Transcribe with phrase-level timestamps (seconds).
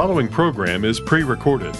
[0.00, 1.74] following program is pre recorded.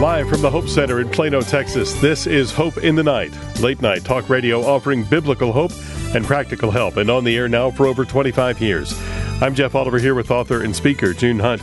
[0.00, 3.82] Live from the Hope Center in Plano, Texas, this is Hope in the Night, late
[3.82, 5.72] night talk radio offering biblical hope
[6.14, 8.94] and practical help, and on the air now for over 25 years.
[9.42, 11.60] I'm Jeff Oliver here with author and speaker June Hunt.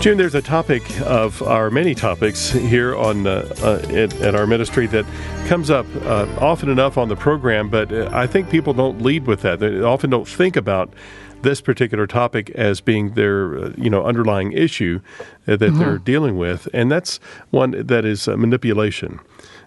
[0.00, 4.46] June, there's a topic of our many topics here on uh, uh, at, at, our
[4.46, 5.04] ministry that
[5.46, 9.26] comes up uh, often enough on the program, but uh, I think people don't lead
[9.26, 9.60] with that.
[9.60, 10.94] They often don't think about
[11.42, 15.00] this particular topic as being their uh, you know underlying issue
[15.46, 15.78] uh, that mm-hmm.
[15.78, 17.18] they're dealing with, and that's
[17.50, 19.20] one that is manipulation.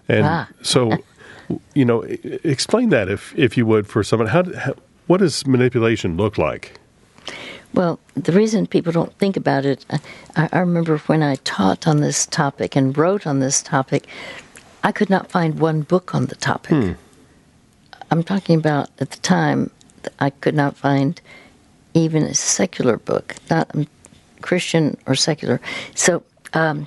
[0.08, 0.48] And ah.
[0.62, 0.98] so,
[1.74, 4.28] you know, explain that if if you would for someone.
[4.28, 4.74] How, how
[5.06, 6.78] what does manipulation look like?
[7.74, 9.84] Well, the reason people don't think about it,
[10.36, 14.06] I, I, remember when I taught on this topic and wrote on this topic,
[14.84, 16.72] I could not find one book on the topic.
[16.72, 16.92] Hmm.
[18.10, 19.70] I'm talking about at the time,
[20.20, 21.20] I could not find
[21.94, 23.70] even a secular book, not
[24.42, 25.60] Christian or secular.
[25.94, 26.86] So, um,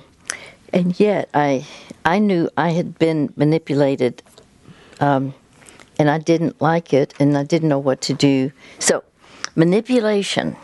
[0.72, 1.66] and yet I,
[2.04, 4.22] I knew I had been manipulated,
[5.00, 5.34] um,
[5.98, 8.52] and I didn't like it, and I didn't know what to do.
[8.78, 9.02] So,
[9.56, 10.56] manipulation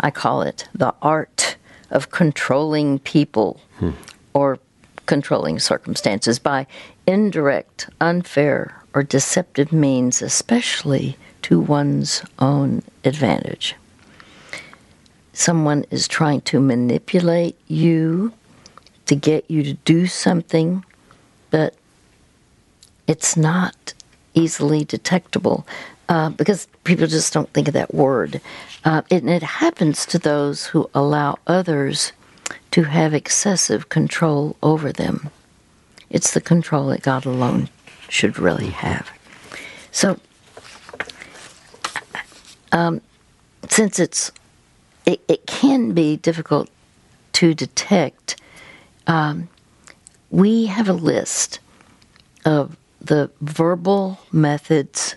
[0.00, 1.56] I call it the art
[1.90, 3.90] of controlling people hmm.
[4.34, 4.58] or
[5.06, 6.66] controlling circumstances by
[7.06, 11.16] indirect, unfair, or deceptive means, especially
[11.48, 13.74] to one's own advantage.
[15.32, 18.34] Someone is trying to manipulate you
[19.06, 20.84] to get you to do something,
[21.50, 21.74] but
[23.06, 23.94] it's not
[24.34, 25.66] easily detectable
[26.10, 28.42] uh, because people just don't think of that word.
[28.84, 32.12] Uh, and it happens to those who allow others
[32.72, 35.30] to have excessive control over them.
[36.10, 37.70] It's the control that God alone
[38.10, 39.10] should really have.
[39.90, 40.20] So,
[42.72, 43.00] um,
[43.68, 44.30] since it's
[45.06, 46.68] it, it, can be difficult
[47.32, 48.36] to detect,
[49.06, 49.48] um,
[50.30, 51.60] we have a list
[52.44, 55.16] of the verbal methods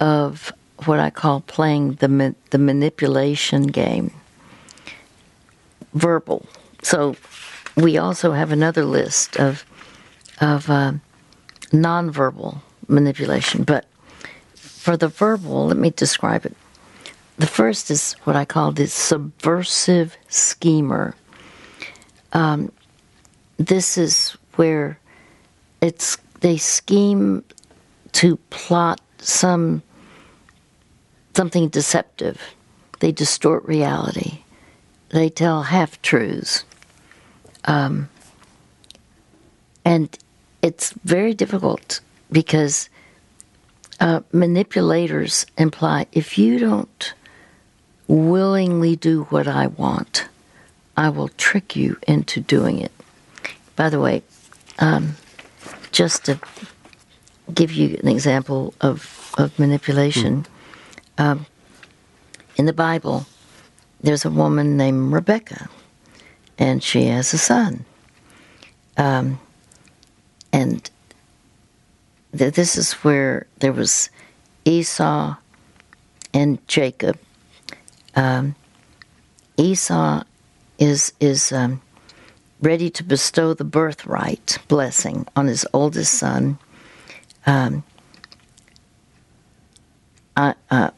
[0.00, 0.52] of
[0.86, 4.12] what I call playing the the manipulation game.
[5.94, 6.46] Verbal.
[6.82, 7.16] So
[7.76, 9.64] we also have another list of
[10.40, 10.92] of uh,
[11.70, 13.86] nonverbal manipulation, but
[14.56, 16.56] for the verbal, let me describe it.
[17.38, 21.14] The first is what I call the subversive schemer.
[22.32, 22.70] Um,
[23.56, 24.98] this is where
[25.80, 27.44] it's they scheme
[28.12, 29.82] to plot some
[31.34, 32.40] something deceptive.
[33.00, 34.42] They distort reality.
[35.08, 36.64] They tell half truths.
[37.64, 38.08] Um,
[39.84, 40.16] and
[40.62, 42.00] it's very difficult
[42.30, 42.88] because
[44.00, 47.14] uh, manipulators imply if you don't
[48.14, 50.28] willingly do what I want,
[50.96, 52.92] I will trick you into doing it.
[53.76, 54.22] By the way,
[54.78, 55.16] um,
[55.92, 56.38] just to
[57.52, 60.46] give you an example of, of manipulation, mm.
[61.18, 61.46] Um,
[62.56, 63.26] in the Bible,
[64.00, 65.68] there's a woman named Rebecca,
[66.58, 67.84] and she has a son.
[68.96, 69.38] Um,
[70.52, 70.90] and
[72.36, 74.10] th- this is where there was
[74.64, 75.36] Esau
[76.34, 77.18] and Jacob.
[78.14, 78.54] Um,
[79.56, 80.22] Esau
[80.78, 81.80] is is um,
[82.60, 86.58] ready to bestow the birthright blessing on his oldest son.
[87.46, 87.84] Um,
[90.36, 90.90] uh, uh,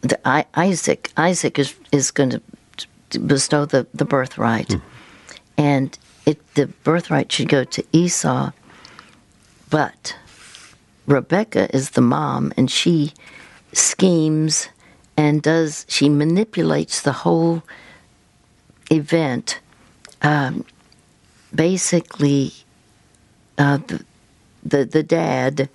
[0.00, 4.82] the, I, Isaac Isaac is is going to bestow the the birthright, mm.
[5.56, 8.52] and it the birthright should go to Esau,
[9.70, 10.16] but
[11.06, 13.12] Rebecca is the mom, and she
[13.72, 14.68] schemes
[15.16, 17.62] and does she manipulates the whole
[18.90, 19.60] event.
[20.22, 20.64] Um,
[21.54, 22.52] basically,
[23.58, 24.04] uh, the,
[24.62, 25.68] the the dad,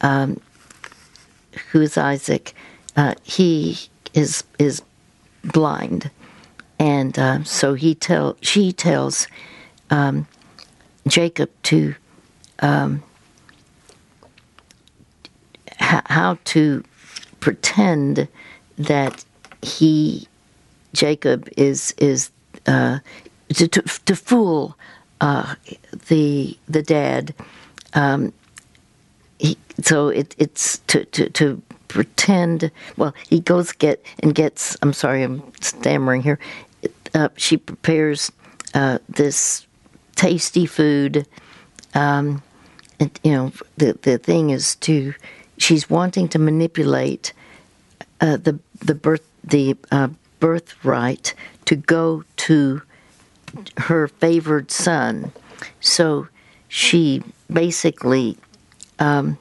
[0.00, 0.40] um,
[1.70, 2.54] who's Isaac,
[2.96, 3.78] uh, he
[4.14, 4.82] is is
[5.44, 6.10] blind,
[6.78, 9.26] and uh, so he tell she tells
[9.90, 10.26] um,
[11.06, 11.94] Jacob to
[12.60, 13.02] um,
[15.78, 16.84] how to
[17.40, 18.28] pretend
[18.86, 19.24] that
[19.62, 20.26] he
[20.92, 22.30] Jacob is is
[22.66, 22.98] uh,
[23.54, 24.76] to, to, to fool
[25.20, 25.54] uh,
[26.08, 27.34] the the dad.
[27.94, 28.32] Um,
[29.38, 32.70] he, so it, it's to, to, to pretend.
[32.96, 34.76] Well, he goes get and gets.
[34.82, 36.38] I'm sorry, I'm stammering here.
[37.14, 38.30] Uh, she prepares
[38.74, 39.66] uh, this
[40.14, 41.26] tasty food.
[41.94, 42.42] Um,
[43.00, 45.14] and, you know, the the thing is to
[45.58, 47.32] she's wanting to manipulate
[48.20, 51.34] uh, the the birth the uh, birthright
[51.64, 52.82] to go to
[53.76, 55.32] her favored son.
[55.80, 56.28] So
[56.68, 57.22] she
[57.52, 58.36] basically
[58.98, 59.38] um,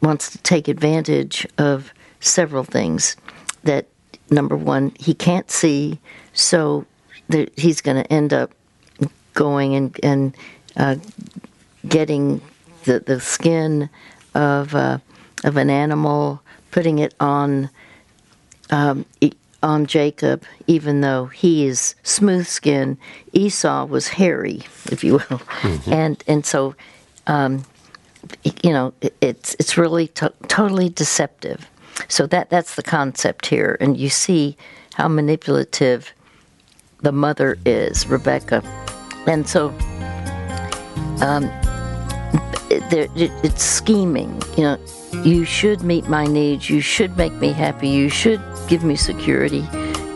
[0.00, 3.16] wants to take advantage of several things.
[3.64, 3.86] That
[4.30, 5.98] number one, he can't see,
[6.32, 6.86] so
[7.56, 8.52] he's going to end up
[9.34, 10.36] going and and
[10.76, 10.96] uh,
[11.88, 12.40] getting
[12.84, 13.88] the the skin
[14.34, 14.98] of uh,
[15.44, 17.70] of an animal, putting it on
[18.74, 19.06] um,
[19.62, 22.98] on Jacob, even though he is smooth skinned.
[23.32, 25.20] Esau was hairy, if you will,
[25.62, 25.92] mm-hmm.
[25.92, 26.74] and and so.
[27.26, 27.64] Um,
[28.62, 31.68] you know, it, it's it's really to- totally deceptive.
[32.08, 34.56] So that that's the concept here, and you see
[34.94, 36.12] how manipulative
[37.02, 38.62] the mother is, Rebecca,
[39.26, 39.68] and so
[41.20, 41.44] um,
[42.70, 43.10] it,
[43.44, 44.40] it's scheming.
[44.56, 44.78] You know,
[45.22, 46.70] you should meet my needs.
[46.70, 47.88] You should make me happy.
[47.88, 49.66] You should give me security.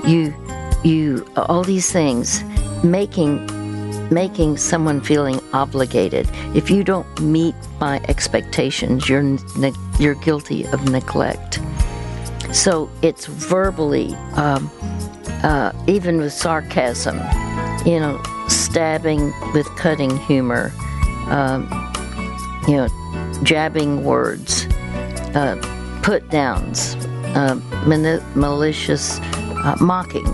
[0.07, 0.35] You,
[0.85, 2.43] you, all these things,
[2.83, 3.47] making
[4.11, 6.29] making someone feeling obligated.
[6.55, 11.61] If you don't meet my expectations, you're ne- you're guilty of neglect.
[12.53, 14.71] So it's verbally, um,
[15.43, 17.17] uh, even with sarcasm,
[17.85, 20.73] you know, stabbing with cutting humor,
[21.29, 21.69] um,
[22.67, 22.89] you know,
[23.43, 24.67] jabbing words,
[25.35, 25.57] uh,
[26.03, 26.97] put downs,
[27.35, 27.61] uh,
[28.35, 30.27] malicious uh, mocking.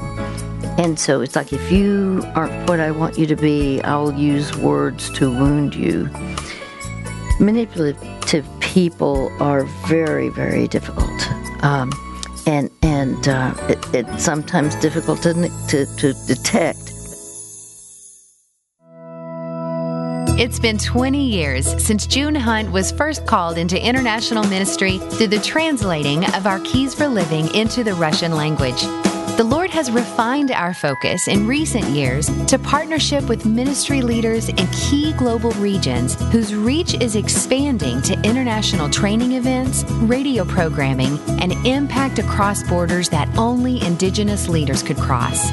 [0.76, 4.56] And so it's like, if you aren't what I want you to be, I'll use
[4.56, 6.08] words to wound you.
[7.38, 11.10] Manipulative people are very, very difficult.
[11.62, 11.92] Um,
[12.46, 15.32] and and uh, it, it's sometimes difficult to,
[15.68, 16.93] to, to detect.
[20.36, 25.38] It's been 20 years since June Hunt was first called into international ministry through the
[25.38, 28.82] translating of our Keys for Living into the Russian language.
[29.36, 34.68] The Lord has refined our focus in recent years to partnership with ministry leaders in
[34.68, 42.20] key global regions whose reach is expanding to international training events, radio programming, and impact
[42.20, 45.50] across borders that only Indigenous leaders could cross.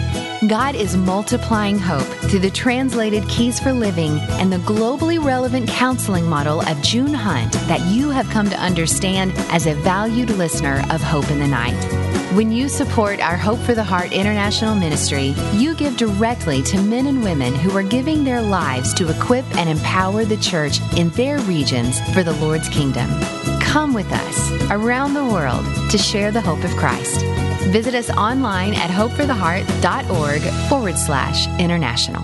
[0.47, 6.29] God is multiplying hope through the translated Keys for Living and the globally relevant counseling
[6.29, 11.01] model of June Hunt that you have come to understand as a valued listener of
[11.01, 12.10] Hope in the Night.
[12.33, 17.07] When you support our Hope for the Heart International Ministry, you give directly to men
[17.07, 21.39] and women who are giving their lives to equip and empower the church in their
[21.39, 23.09] regions for the Lord's kingdom.
[23.59, 27.19] Come with us around the world to share the hope of Christ.
[27.73, 32.23] Visit us online at hopefortheheart.org forward slash international.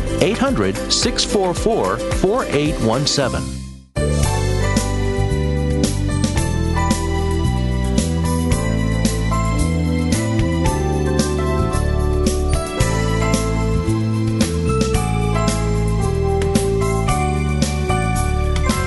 [0.19, 3.61] 800 644 4817.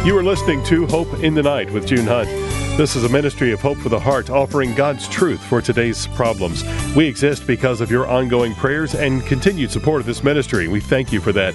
[0.04, 2.43] You are listening to Hope in the Night with June Hunt.
[2.76, 6.64] This is a ministry of hope for the heart, offering God's truth for today's problems.
[6.96, 10.66] We exist because of your ongoing prayers and continued support of this ministry.
[10.66, 11.54] We thank you for that.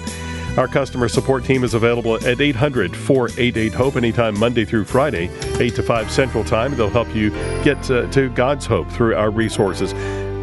[0.56, 5.74] Our customer support team is available at 800 488 HOPE anytime Monday through Friday, 8
[5.74, 6.74] to 5 Central Time.
[6.74, 7.28] They'll help you
[7.62, 9.92] get to, to God's hope through our resources.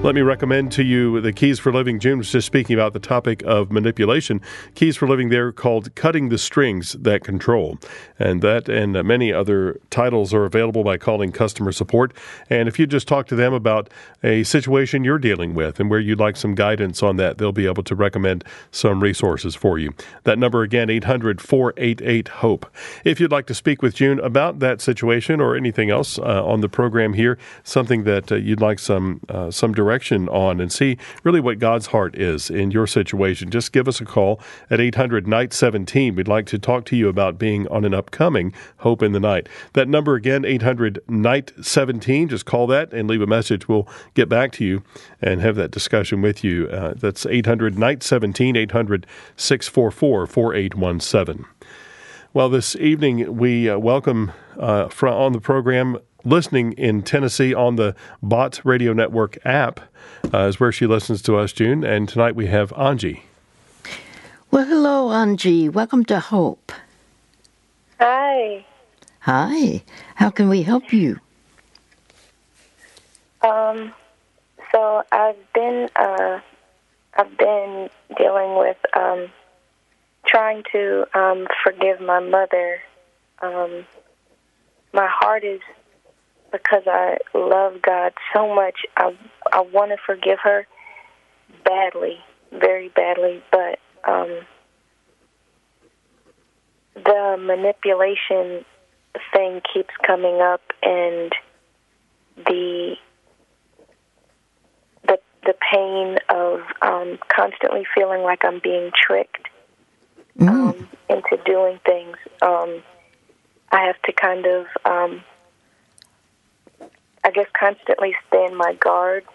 [0.04, 2.00] Let me recommend to you the Keys for Living.
[2.00, 4.42] June was just speaking about the topic of manipulation.
[4.76, 7.80] Keys for Living there called Cutting the Strings That Control.
[8.20, 12.14] And that and many other titles are available by calling customer support.
[12.48, 13.90] And if you just talk to them about
[14.24, 17.66] a situation you're dealing with and where you'd like some guidance on that, they'll be
[17.66, 19.94] able to recommend some resources for you.
[20.26, 22.72] That number again, 800 488 HOPE.
[23.04, 26.62] If you'd like to speak with June about that situation or anything else uh, on
[26.62, 30.70] the program here, something that uh, you'd like some, uh, some direction direction on and
[30.70, 34.38] see really what God's heart is in your situation, just give us a call
[34.70, 36.14] at 800 Night 17.
[36.14, 39.48] We'd like to talk to you about being on an upcoming Hope in the Night.
[39.74, 42.28] That number again, 800 Night 17.
[42.28, 43.70] Just call that and leave a message.
[43.70, 44.84] We'll get back to you
[45.22, 46.68] and have that discussion with you.
[46.68, 51.46] Uh, that's 800 Night 17, 800 644 4817.
[52.34, 55.98] Well, this evening we uh, welcome uh, on the program
[56.28, 59.80] listening in Tennessee on the Bott Radio Network app
[60.34, 61.84] uh, is where she listens to us, June.
[61.84, 63.24] And tonight we have Angie.
[64.52, 65.70] Well, hello, Angie.
[65.70, 66.72] Welcome to Hope.
[68.00, 68.66] Hi.
[69.22, 69.84] Hi.
[70.16, 71.20] How can we help you?
[73.42, 73.94] Um,
[74.72, 76.40] so I've been uh,
[77.14, 79.30] I've been dealing with um,
[80.26, 82.80] trying to um, forgive my mother.
[83.42, 83.86] Um,
[84.94, 85.62] my heart is
[86.52, 88.80] because I love God so much.
[88.96, 89.16] I
[89.52, 90.68] I want to forgive her
[91.64, 92.18] badly,
[92.52, 94.40] very badly, but um,
[96.96, 98.66] the manipulation
[99.34, 101.32] thing keeps coming up, and
[102.38, 102.96] the
[105.08, 109.48] the the pain of um, constantly feeling like I'm being tricked
[110.40, 110.50] Mm.
[110.50, 112.16] um, into doing things.
[112.44, 112.84] Um,
[113.72, 115.24] I have to kind of, um,
[117.24, 119.26] I guess, constantly stand my guard,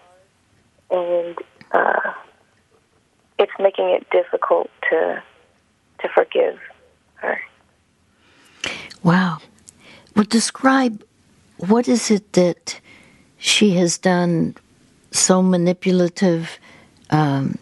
[0.90, 1.36] and
[1.72, 2.12] uh,
[3.38, 5.22] it's making it difficult to
[6.00, 6.58] to forgive
[7.16, 7.40] her.
[9.02, 9.38] Wow.
[10.14, 11.04] Well, describe
[11.58, 12.80] what is it that
[13.38, 14.56] she has done
[15.10, 16.58] so manipulative,
[17.10, 17.58] um,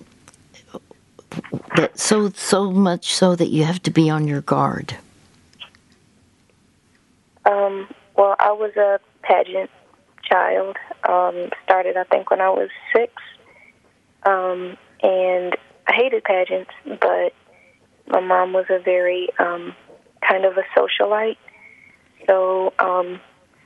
[1.77, 4.97] that so so much so that you have to be on your guard.
[7.45, 9.71] Um, well, I was a pageant
[10.31, 10.77] child.
[11.09, 13.13] Um, started, I think, when I was six,
[14.25, 15.57] um, and
[15.87, 17.33] I hated pageants, but
[18.07, 19.75] my mom was a very um,
[20.27, 21.37] kind of a socialite.
[22.27, 23.21] So, um,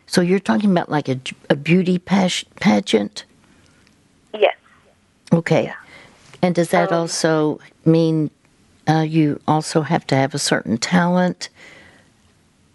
[0.07, 3.25] So you're talking about like a, a beauty pas- pageant?
[4.33, 4.55] yes,
[5.33, 5.73] Okay.
[6.43, 8.31] And does that Um, also mean
[8.89, 11.49] uh, you also have to have a certain talent?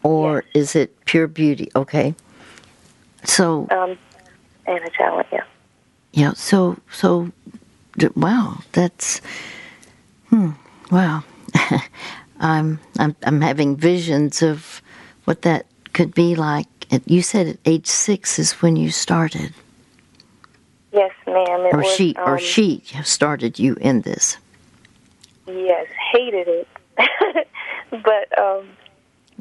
[0.04, 1.70] Or is it pure beauty?
[1.76, 2.16] Okay.
[3.24, 3.98] So, um,
[4.66, 5.44] and a talent, yeah.
[6.14, 7.32] yeah, so, so,
[8.16, 9.22] wow, that's,
[10.30, 10.52] hmm,
[10.92, 11.24] wow.
[12.40, 14.82] I'm, I'm, I'm having visions of
[15.26, 16.68] what that could be like.
[17.06, 19.54] You said at age six is when you started,
[20.92, 21.62] Yes, ma'am.
[21.66, 24.38] It or was, she, or um, she started you in this.
[25.48, 26.68] Yes, hated it.
[27.92, 28.68] but um,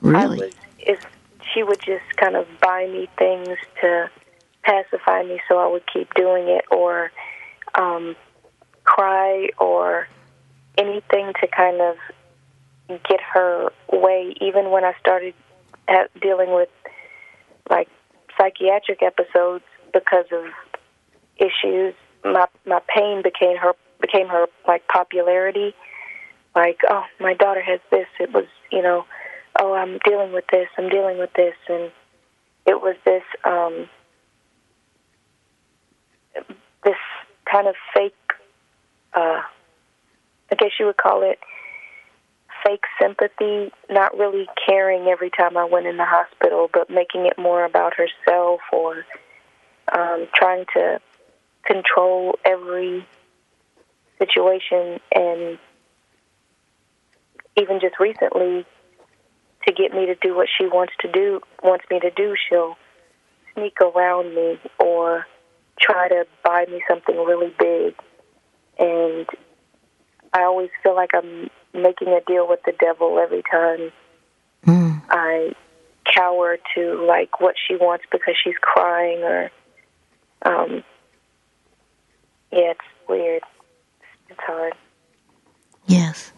[0.01, 0.39] Really?
[0.39, 1.07] Was, if
[1.53, 4.11] she would just kind of buy me things to
[4.63, 7.11] pacify me, so I would keep doing it, or
[7.75, 8.17] um,
[8.85, 10.09] cry, or
[10.77, 11.97] anything to kind of
[13.09, 14.35] get her way.
[14.41, 15.35] Even when I started
[16.21, 16.69] dealing with
[17.71, 17.89] like
[18.37, 20.45] psychiatric episodes because of
[21.37, 25.75] issues, my my pain became her became her like popularity.
[26.55, 28.07] Like, oh, my daughter has this.
[28.19, 29.05] It was, you know,
[29.61, 30.69] oh, I'm dealing with this.
[30.77, 31.91] I'm dealing with this, and
[32.67, 33.89] it was this um,
[36.85, 36.97] this
[37.51, 38.15] kind of fake.
[39.15, 39.43] Uh,
[40.51, 41.39] I guess you would call it
[42.65, 47.39] fake sympathy, not really caring every time I went in the hospital, but making it
[47.39, 49.05] more about herself or
[49.93, 51.01] um, trying to
[51.65, 53.07] control every
[54.19, 55.01] situation.
[55.15, 55.59] And
[57.57, 58.67] even just recently,
[59.69, 62.77] to get me to do what she wants to do, wants me to do, she'll
[63.55, 65.27] sneak around me or
[65.81, 67.95] try to buy me something really big.
[68.79, 69.27] And
[70.33, 73.93] I always feel like I'm making a deal with the devil every time
[74.67, 75.03] Mm.
[75.09, 75.53] I
[76.05, 79.51] cower to like what she wants because she's crying or
[80.43, 80.83] um
[82.51, 83.43] yeah, it's weird.
[84.31, 84.73] It's hard.
[85.87, 86.33] Yes.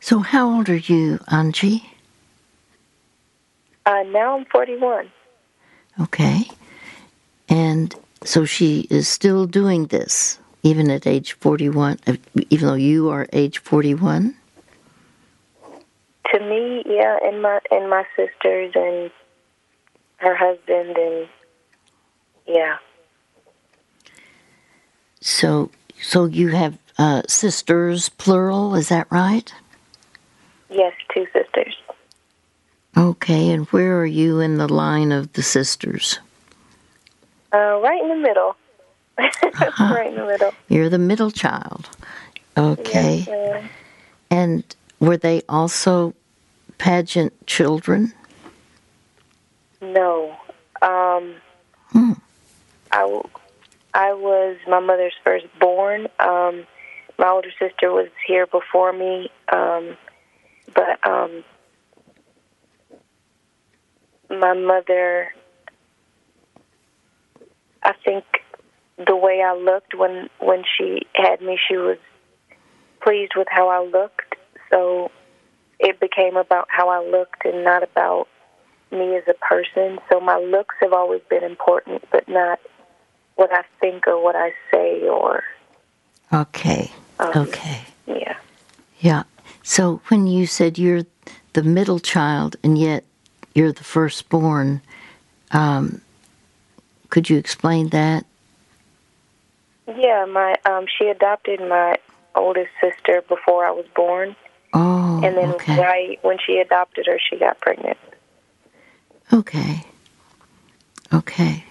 [0.00, 1.97] So, how old are you, Angie?
[3.88, 5.10] Uh now I'm 41.
[6.02, 6.42] Okay.
[7.48, 12.16] And so she is still doing this, even at age 41, uh,
[12.50, 14.34] even though you are age 41?
[16.32, 19.10] To me, yeah, and my and my sisters and
[20.18, 21.28] her husband and
[22.46, 22.76] yeah.
[25.22, 25.70] So,
[26.02, 29.50] so you have uh, sisters, plural, is that right?
[30.68, 31.74] Yes, two sisters.
[32.98, 36.18] Okay, and where are you in the line of the sisters?
[37.52, 38.56] Uh right in the middle.
[39.18, 39.94] uh-huh.
[39.94, 40.52] right in the middle.
[40.68, 41.88] You're the middle child.
[42.56, 43.24] Okay.
[43.26, 43.70] Yes,
[44.30, 46.14] and were they also
[46.78, 48.12] pageant children?
[49.80, 50.36] No.
[50.82, 51.34] Um,
[51.90, 52.12] hmm.
[52.90, 53.20] I,
[53.94, 56.08] I was my mother's firstborn.
[56.18, 56.66] Um,
[57.18, 59.96] my older sister was here before me, um,
[60.74, 61.44] but um,
[64.30, 65.32] my mother,
[67.82, 68.24] I think
[68.98, 71.98] the way I looked when when she had me, she was
[73.02, 74.34] pleased with how I looked.
[74.70, 75.10] So
[75.78, 78.28] it became about how I looked and not about
[78.90, 79.98] me as a person.
[80.10, 82.58] So my looks have always been important, but not
[83.36, 85.44] what I think or what I say or.
[86.32, 86.90] Okay.
[87.20, 87.82] Um, okay.
[88.06, 88.36] Yeah.
[88.98, 89.22] Yeah.
[89.62, 91.04] So when you said you're
[91.52, 93.04] the middle child and yet
[93.54, 94.80] you're the firstborn,
[95.50, 96.00] um,
[97.10, 98.26] could you explain that?
[99.86, 101.96] Yeah, my um, she adopted my
[102.34, 104.36] oldest sister before I was born.
[104.74, 105.80] Oh, and then okay.
[105.80, 107.96] right when she adopted her, she got pregnant.
[109.32, 109.84] Okay.
[111.12, 111.64] Okay.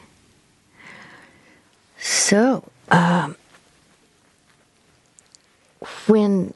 [1.99, 3.35] So, um,
[6.07, 6.53] when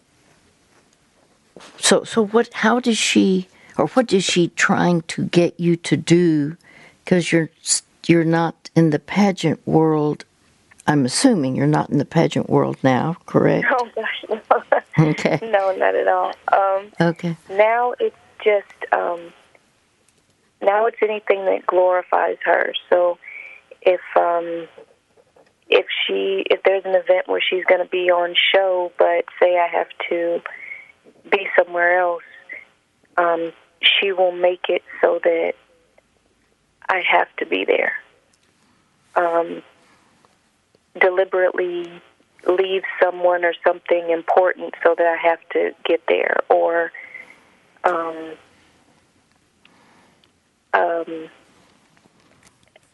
[1.77, 3.47] so so what how does she
[3.81, 6.55] or what is she trying to get you to do
[7.03, 7.49] because you're
[8.07, 10.23] you're not in the pageant world
[10.87, 13.65] I'm assuming you're not in the pageant world now, correct?
[13.71, 14.81] Oh gosh, no.
[15.11, 15.39] Okay.
[15.41, 16.33] no, not at all.
[16.51, 17.37] Um, okay.
[17.49, 19.31] Now it's just um,
[20.61, 22.73] now it's anything that glorifies her.
[22.89, 23.17] So
[23.81, 24.67] if um,
[25.69, 29.57] if she if there's an event where she's going to be on show, but say
[29.57, 30.41] I have to
[31.31, 32.23] be somewhere else,
[33.17, 35.53] um, she will make it so that
[36.87, 37.93] I have to be there.
[39.15, 39.61] Um,
[40.99, 41.91] deliberately
[42.47, 46.91] leave someone or something important so that I have to get there, or
[47.83, 48.31] um,
[50.73, 51.29] um,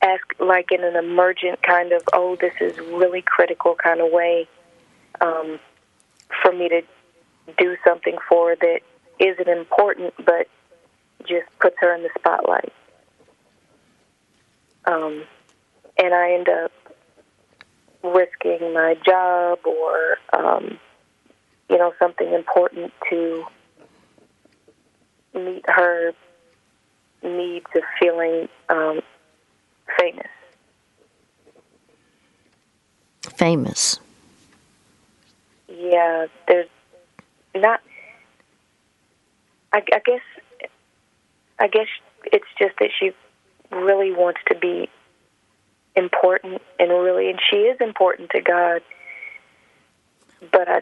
[0.01, 4.47] ask like in an emergent kind of, oh, this is really critical kind of way
[5.21, 5.59] um,
[6.41, 6.81] for me to
[7.57, 8.79] do something for that
[9.19, 10.47] isn't important, but
[11.21, 12.73] just puts her in the spotlight.
[14.85, 15.23] Um,
[15.97, 16.71] and I end up
[18.03, 20.79] risking my job or um,
[21.69, 23.45] you know something important to
[25.33, 26.13] meet her
[27.23, 29.01] needs of feeling um,
[29.99, 30.27] famous.
[33.35, 33.99] Famous.
[35.67, 36.69] Yeah, there's
[37.55, 37.81] not.
[39.73, 40.21] I, I guess.
[41.59, 41.87] I guess
[42.25, 43.11] it's just that she
[43.71, 44.89] really wants to be
[45.95, 48.81] important and really, and she is important to God,
[50.51, 50.81] but I,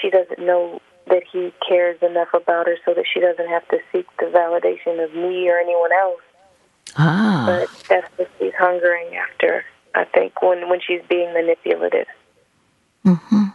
[0.00, 3.78] she doesn't know that He cares enough about her so that she doesn't have to
[3.92, 6.20] seek the validation of me or anyone else.
[6.96, 7.44] Ah.
[7.46, 9.64] But that's what she's hungering after.
[9.94, 12.06] I think when when she's being manipulative.
[13.04, 13.46] Hmm.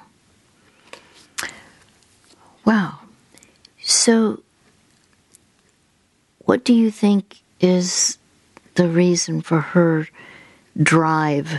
[2.66, 3.00] Wow.
[3.82, 4.42] So,
[6.52, 8.18] what do you think is
[8.76, 10.10] the reason for her
[10.84, 11.50] drive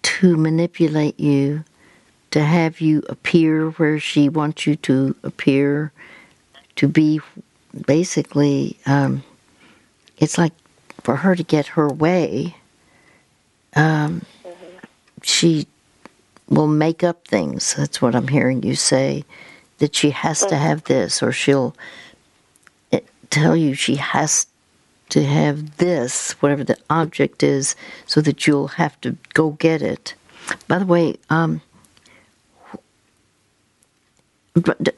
[0.00, 1.62] to manipulate you,
[2.30, 5.92] to have you appear where she wants you to appear,
[6.76, 7.20] to be
[7.86, 9.22] basically, um,
[10.16, 10.54] it's like
[11.02, 12.56] for her to get her way,
[13.76, 14.76] um, mm-hmm.
[15.20, 15.66] she
[16.48, 17.74] will make up things.
[17.74, 19.26] That's what I'm hearing you say,
[19.80, 20.48] that she has mm-hmm.
[20.48, 21.76] to have this, or she'll
[23.32, 24.46] tell you she has
[25.08, 27.74] to have this, whatever the object is,
[28.06, 30.14] so that you'll have to go get it.
[30.68, 31.60] By the way, um,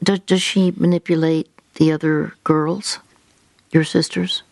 [0.03, 2.99] does, does she manipulate the other girls,
[3.71, 4.43] your sisters?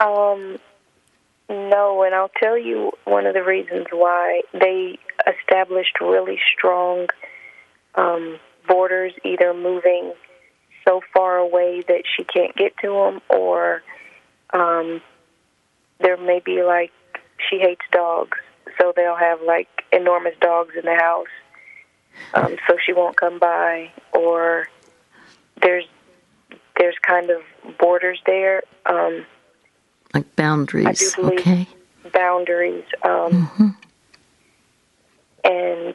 [0.00, 0.58] Um,
[1.48, 7.08] no, and I'll tell you one of the reasons why they established really strong
[7.94, 10.12] um, borders, either moving
[10.88, 13.82] so far away that she can't get to them, or
[14.52, 15.02] um,
[16.00, 16.92] there may be like
[17.50, 18.38] she hates dogs,
[18.80, 21.26] so they'll have like enormous dogs in the house,
[22.34, 23.92] um, so she won't come by.
[24.12, 24.66] Or
[25.60, 25.84] there's
[26.78, 27.42] there's kind of
[27.78, 29.26] borders there, um,
[30.14, 31.16] like boundaries.
[31.18, 31.68] okay.
[32.12, 33.68] Boundaries, um, mm-hmm.
[35.44, 35.94] and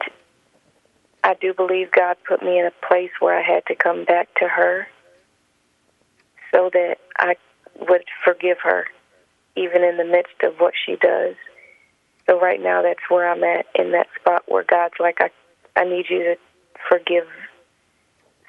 [1.24, 4.28] I do believe God put me in a place where I had to come back
[4.40, 4.86] to her,
[6.52, 7.36] so that I
[7.80, 8.84] would forgive her,
[9.56, 11.34] even in the midst of what she does.
[12.26, 15.30] so right now, that's where I'm at in that spot where God's like, I,
[15.74, 16.36] I need you to
[16.88, 17.26] forgive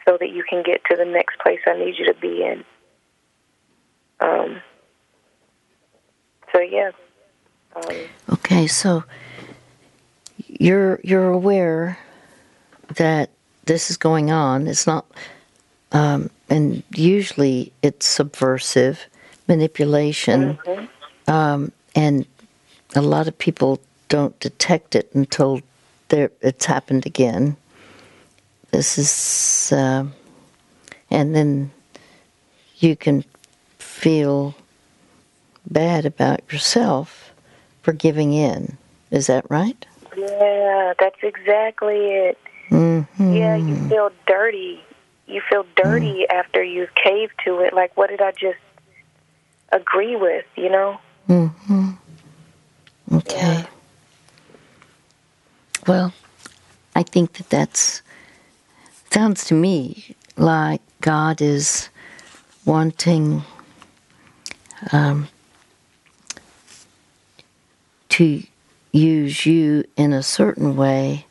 [0.06, 2.64] so that you can get to the next place I need you to be in.
[4.20, 4.62] Um,
[6.54, 6.92] so yeah.
[7.76, 7.96] Um,
[8.34, 9.04] okay, so
[10.48, 11.98] you're you're aware
[12.90, 13.30] that
[13.66, 14.68] this is going on.
[14.68, 15.06] It's not,
[15.92, 19.06] um, and usually it's subversive
[19.48, 21.32] manipulation, mm-hmm.
[21.32, 22.26] um, and
[22.96, 25.62] a lot of people don't detect it until
[26.10, 27.58] it's happened again.
[28.72, 30.06] This is, uh,
[31.10, 31.72] and then
[32.78, 33.24] you can
[33.80, 34.56] feel
[35.70, 37.34] bad about yourself
[37.82, 38.78] for giving in.
[39.12, 39.86] Is that right?
[40.16, 42.38] Yeah, that's exactly it.
[42.70, 43.34] Mm-hmm.
[43.34, 44.82] Yeah, you feel dirty.
[45.28, 46.34] You feel dirty mm.
[46.34, 47.74] after you've caved to it.
[47.74, 48.60] Like, what did I just
[49.72, 51.00] agree with, you know?
[51.28, 51.92] Mm-hmm.
[53.14, 53.38] Okay.
[53.38, 53.66] Yeah.
[55.88, 56.14] Well,
[56.96, 58.02] I think that that's
[59.12, 61.90] sounds to me like God is
[62.66, 63.44] wanting
[64.92, 65.30] um,
[68.10, 68.44] to
[68.92, 71.26] use you in a certain way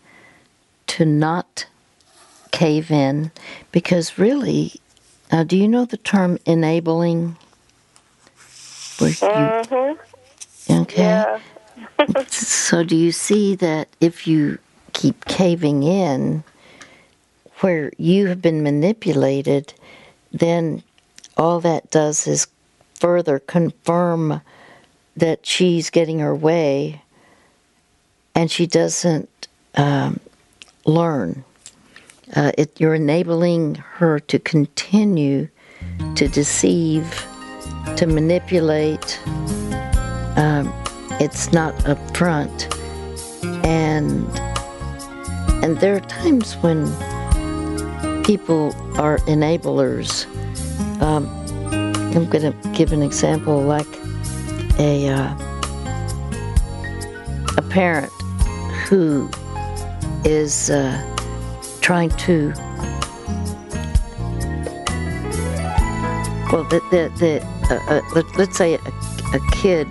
[0.95, 1.67] to not
[2.53, 3.33] cave in
[3.73, 4.75] because really
[5.33, 7.37] uh, do you know the term enabling
[8.99, 10.73] mm-hmm.
[10.73, 11.41] okay yeah.
[12.29, 14.57] so do you see that if you
[14.93, 16.45] keep caving in
[17.59, 19.75] where you have been manipulated
[20.31, 20.81] then
[21.37, 22.47] all that does is
[22.95, 24.41] further confirm
[25.17, 27.03] that she's getting her way
[28.37, 30.21] and she doesn't um,
[30.85, 31.45] learn.
[32.35, 35.49] Uh, it, you're enabling her to continue
[36.17, 37.27] to deceive,
[37.97, 39.21] to manipulate.
[40.37, 40.73] Um,
[41.21, 42.73] it's not upfront,
[43.65, 44.27] and
[45.65, 46.87] and there are times when
[48.25, 50.27] people are enablers.
[51.01, 51.29] Um,
[52.17, 53.87] I'm going to give an example, like
[54.79, 55.37] a uh,
[57.57, 58.13] a parent
[58.89, 59.31] who
[60.25, 61.17] is uh,
[61.81, 62.53] trying to
[66.51, 68.79] well the the, the uh, uh, let, us say a,
[69.35, 69.89] a, kid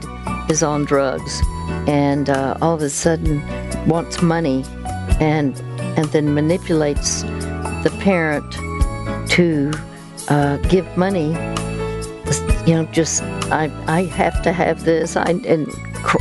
[0.50, 1.41] is on drugs
[1.88, 3.41] and uh, all of a sudden
[3.88, 4.63] wants money
[5.19, 5.60] and
[5.98, 7.24] and then manipulates
[7.84, 8.52] the parent
[9.30, 9.72] to
[10.30, 11.30] uh, give money.
[12.65, 15.15] You know just I, I have to have this.
[15.15, 15.67] I and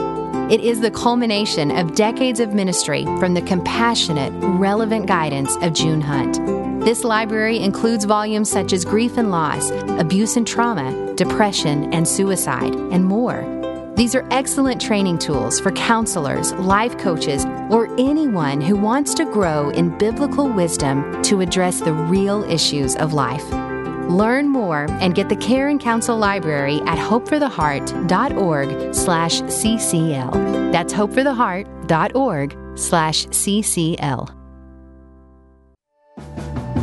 [0.51, 6.01] It is the culmination of decades of ministry from the compassionate, relevant guidance of June
[6.01, 6.35] Hunt.
[6.83, 12.75] This library includes volumes such as Grief and Loss, Abuse and Trauma, Depression and Suicide,
[12.75, 13.62] and more.
[13.95, 19.69] These are excellent training tools for counselors, life coaches, or anyone who wants to grow
[19.69, 23.47] in biblical wisdom to address the real issues of life.
[24.10, 30.71] Learn more and get the Care and Counsel Library at hopefortheheart.org slash ccl.
[30.71, 34.36] That's hopefortheheart.org slash ccl.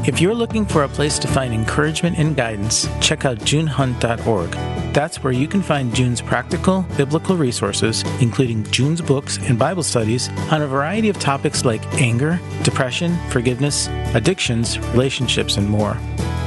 [0.07, 4.80] If you're looking for a place to find encouragement and guidance, check out junehunt.org.
[4.93, 10.29] That's where you can find June's practical biblical resources, including June's books and Bible studies
[10.51, 15.97] on a variety of topics like anger, depression, forgiveness, addictions, relationships, and more.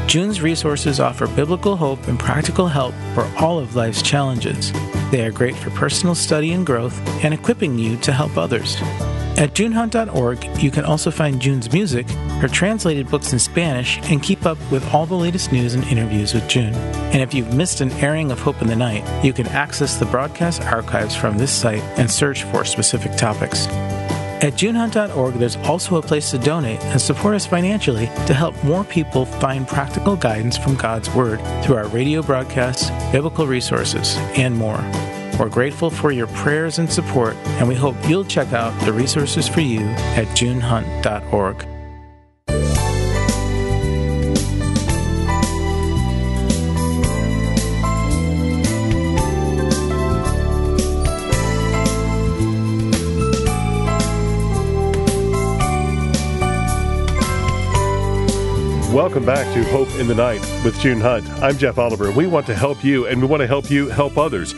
[0.08, 4.74] June's resources offer biblical hope and practical help for all of life's challenges.
[5.10, 8.76] They are great for personal study and growth and equipping you to help others.
[9.36, 12.08] At junehunt.org, you can also find June's music,
[12.40, 16.36] her translated books in Spanish, and keep up with all the latest news and interviews
[16.36, 16.74] with June.
[17.12, 20.06] And if you've missed an airing of Hope in the Night, you can access the
[20.06, 23.68] broadcast archives from this site and search for specific topics.
[24.44, 28.84] At junehunt.org, there's also a place to donate and support us financially to help more
[28.84, 34.84] people find practical guidance from God's Word through our radio broadcasts, biblical resources, and more.
[35.40, 39.48] We're grateful for your prayers and support, and we hope you'll check out the resources
[39.48, 41.68] for you at junehunt.org.
[58.94, 61.28] Welcome back to Hope in the Night with June Hunt.
[61.42, 62.12] I'm Jeff Oliver.
[62.12, 64.54] We want to help you and we want to help you help others.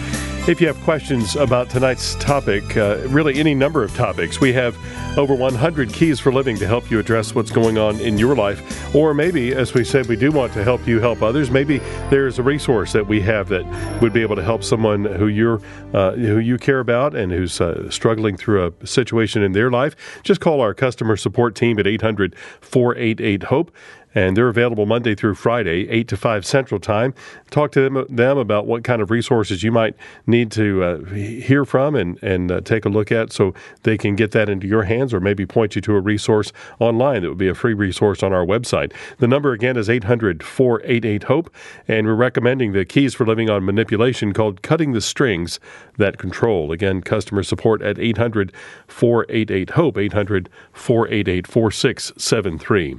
[0.48, 4.78] If you have questions about tonight's topic, uh, really any number of topics, we have
[5.18, 8.94] over 100 keys for living to help you address what's going on in your life.
[8.94, 11.50] Or maybe, as we said, we do want to help you help others.
[11.50, 11.80] Maybe
[12.12, 13.66] there's a resource that we have that
[14.04, 15.62] would be able to help someone who you're
[15.96, 19.96] uh, who you care about and who's uh, struggling through a situation in their life.
[20.22, 23.72] Just call our customer support team at 800 488 HOPE
[24.16, 27.14] and they're available Monday through Friday, 8 to 5 Central Time.
[27.52, 31.66] Talk to them, them about what kind of resources you might need to uh, hear
[31.66, 34.84] from and, and uh, take a look at so they can get that into your
[34.84, 38.24] hands or maybe point you to a resource online that would be a free resource
[38.24, 38.94] on our website.
[39.18, 41.54] The number again is 800 488 HOPE,
[41.88, 45.60] and we're recommending the Keys for Living on Manipulation called Cutting the Strings
[45.98, 46.72] That Control.
[46.72, 48.54] Again, customer support at 800
[48.88, 52.96] 488 HOPE, 800 488 4673.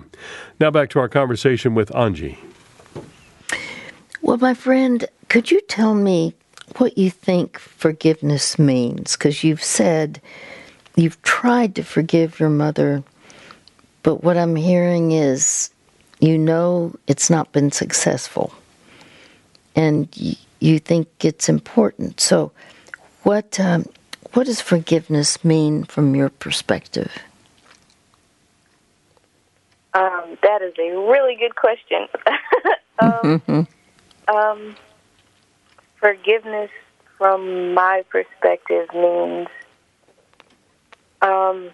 [0.59, 2.38] Now back to our conversation with Angie.
[4.23, 6.35] Well, my friend, could you tell me
[6.79, 9.16] what you think forgiveness means?
[9.16, 10.21] Because you've said
[10.97, 13.03] you've tried to forgive your mother,
[14.03, 15.71] but what I'm hearing is
[16.21, 18.53] you know it's not been successful
[19.77, 20.09] and
[20.59, 22.21] you think it's important.
[22.21, 22.51] So,
[23.23, 23.87] what, um,
[24.33, 27.12] what does forgiveness mean from your perspective?
[29.96, 32.06] Um, that is a really good question.
[32.98, 33.66] um,
[34.28, 34.76] um,
[35.98, 36.70] forgiveness,
[37.16, 39.48] from my perspective, means
[41.22, 41.70] um,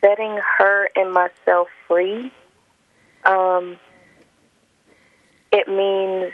[0.00, 2.30] setting her and myself free.
[3.24, 3.76] Um,
[5.50, 6.32] it means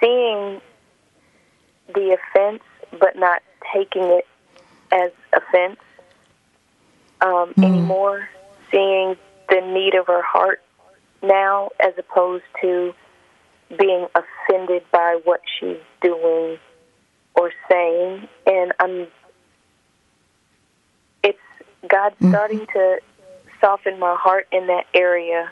[0.00, 0.60] seeing
[1.92, 2.62] the offense,
[2.92, 3.42] but not
[3.74, 4.26] taking it
[4.92, 5.80] as offense
[7.20, 7.64] um, mm.
[7.64, 8.28] anymore
[8.70, 9.16] seeing
[9.48, 10.62] the need of her heart
[11.22, 12.94] now as opposed to
[13.78, 16.58] being offended by what she's doing
[17.34, 18.28] or saying.
[18.46, 19.06] And I'm
[21.22, 21.38] it's
[21.88, 22.30] God mm-hmm.
[22.30, 22.98] starting to
[23.60, 25.50] soften my heart in that area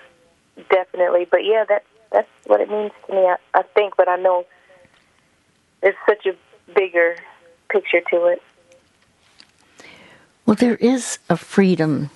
[0.70, 1.26] definitely.
[1.30, 4.46] But yeah that's that's what it means to me I, I think but I know
[5.82, 6.34] there's such a
[6.74, 7.16] bigger
[7.68, 8.42] picture to it.
[10.46, 12.10] Well there is a freedom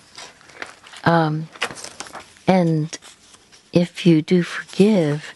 [1.11, 1.49] um,
[2.47, 2.97] and
[3.73, 5.35] if you do forgive,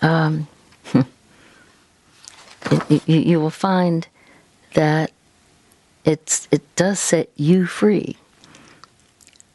[0.00, 0.48] um,
[2.88, 4.08] you, you, will find
[4.72, 5.12] that
[6.06, 8.16] it's it does set you free.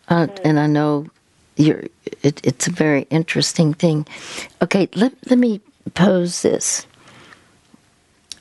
[0.10, 1.08] Uh, and I know
[1.56, 1.86] you're.
[2.22, 4.06] It, it's a very interesting thing.
[4.62, 5.60] Okay, let let me
[5.96, 6.86] pose this.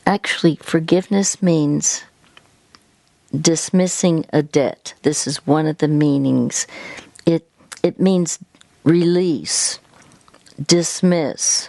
[0.04, 2.02] Actually, forgiveness means
[3.38, 4.94] dismissing a debt.
[5.02, 6.66] This is one of the meanings.
[7.26, 7.48] It
[7.82, 8.38] it means
[8.84, 9.78] release,
[10.64, 11.68] dismiss.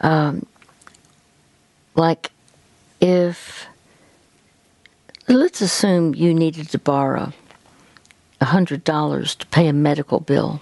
[0.00, 0.46] Um,
[1.94, 2.30] like
[3.00, 3.66] if
[5.28, 7.32] let's assume you needed to borrow
[8.42, 10.60] hundred dollars to pay a medical bill,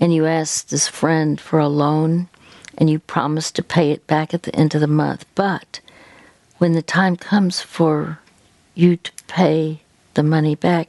[0.00, 2.28] and you asked this friend for a loan,
[2.76, 5.80] and you promised to pay it back at the end of the month, but
[6.58, 8.18] when the time comes for
[8.74, 9.82] you to pay
[10.14, 10.88] the money back.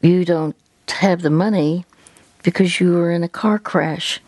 [0.00, 0.56] You don't
[0.88, 1.84] have the money
[2.42, 4.20] because you were in a car crash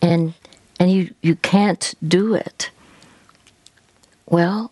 [0.00, 0.34] and
[0.78, 2.70] and you, you can't do it.
[4.28, 4.70] Well,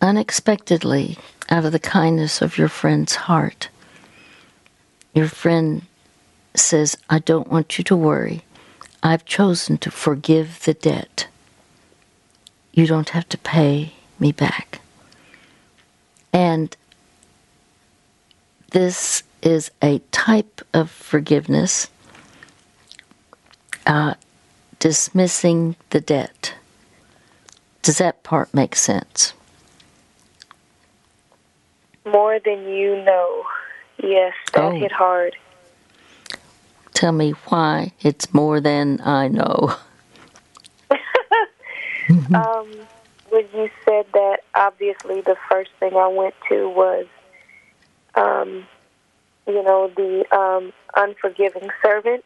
[0.00, 1.18] unexpectedly,
[1.50, 3.68] out of the kindness of your friend's heart,
[5.14, 5.82] your friend
[6.54, 8.42] says, I don't want you to worry.
[9.02, 11.28] I've chosen to forgive the debt.
[12.72, 14.80] You don't have to pay me back.
[16.32, 16.76] And
[18.72, 21.88] this is a type of forgiveness,
[23.86, 24.14] uh,
[24.78, 26.54] dismissing the debt.
[27.82, 29.32] Does that part make sense?
[32.04, 33.44] More than you know.
[34.02, 34.70] Yes, that oh.
[34.72, 35.36] hit hard.
[36.92, 39.74] Tell me why it's more than I know.
[42.34, 42.70] um,
[43.36, 47.06] when you said that, obviously the first thing I went to was,
[48.14, 48.66] um,
[49.46, 52.24] you know, the um, unforgiving servant.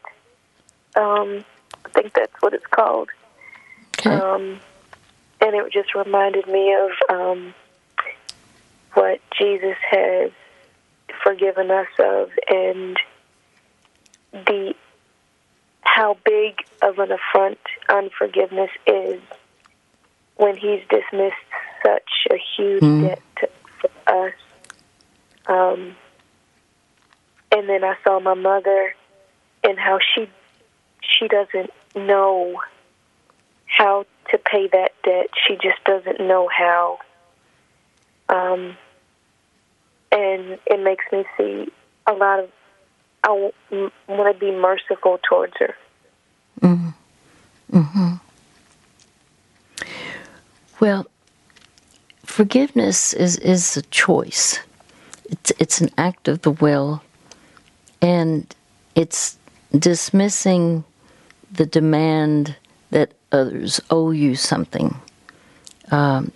[0.95, 1.43] Um,
[1.85, 3.09] I think that's what it's called.
[3.99, 4.09] Okay.
[4.09, 4.61] Um,
[5.41, 7.53] and it just reminded me of um,
[8.93, 10.31] what Jesus has
[11.23, 12.97] forgiven us of, and
[14.31, 14.73] the
[15.81, 19.21] how big of an affront unforgiveness is
[20.41, 21.35] when he's dismissed
[21.85, 23.07] such a huge mm.
[23.07, 23.49] debt to,
[23.79, 24.33] for us.
[25.45, 25.95] Um,
[27.51, 28.95] and then I saw my mother
[29.63, 30.27] and how she
[31.01, 32.59] she doesn't know
[33.67, 35.27] how to pay that debt.
[35.47, 36.97] She just doesn't know how.
[38.27, 38.75] Um,
[40.11, 41.71] and it makes me see
[42.07, 42.49] a lot of.
[43.23, 43.51] I
[44.07, 45.75] want to be merciful towards her.
[46.61, 47.77] Mm-hmm.
[47.77, 48.10] Mm-hmm.
[50.81, 51.05] Well,
[52.25, 54.59] forgiveness is is a choice.
[55.29, 57.03] It's it's an act of the will,
[58.01, 58.53] and
[58.95, 59.37] it's
[59.77, 60.83] dismissing
[61.51, 62.55] the demand
[62.89, 64.95] that others owe you something.
[65.91, 66.31] Um,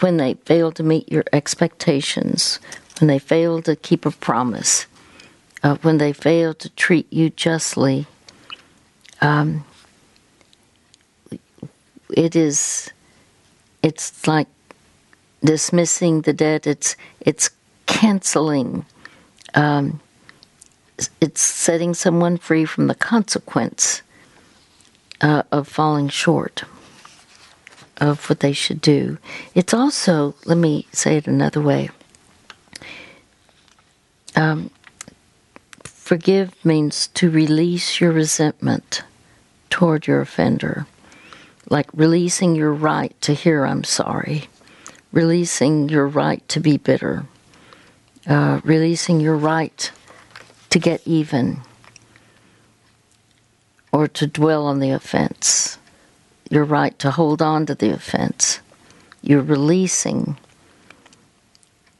[0.00, 2.60] when they fail to meet your expectations,
[2.98, 4.86] when they fail to keep a promise,
[5.62, 8.06] uh, when they fail to treat you justly,
[9.20, 9.66] um,
[12.08, 12.90] it is
[13.82, 14.48] it's like
[15.44, 16.66] dismissing the debt.
[16.66, 17.50] It's it's
[17.86, 18.84] canceling.
[19.54, 20.00] Um,
[21.20, 24.02] it's setting someone free from the consequence
[25.20, 26.64] uh, of falling short
[27.98, 29.18] of what they should do.
[29.54, 31.90] It's also, let me say it another way.
[34.34, 34.70] Um,
[35.84, 39.02] forgive means to release your resentment
[39.70, 40.86] toward your offender,
[41.72, 44.44] like releasing your right to hear I'm sorry,
[45.10, 47.24] releasing your right to be bitter,
[48.26, 49.90] uh, releasing your right
[50.68, 51.62] to get even
[53.90, 55.78] or to dwell on the offense.
[56.50, 58.60] Your right to hold on to the offense.
[59.22, 60.36] You're releasing.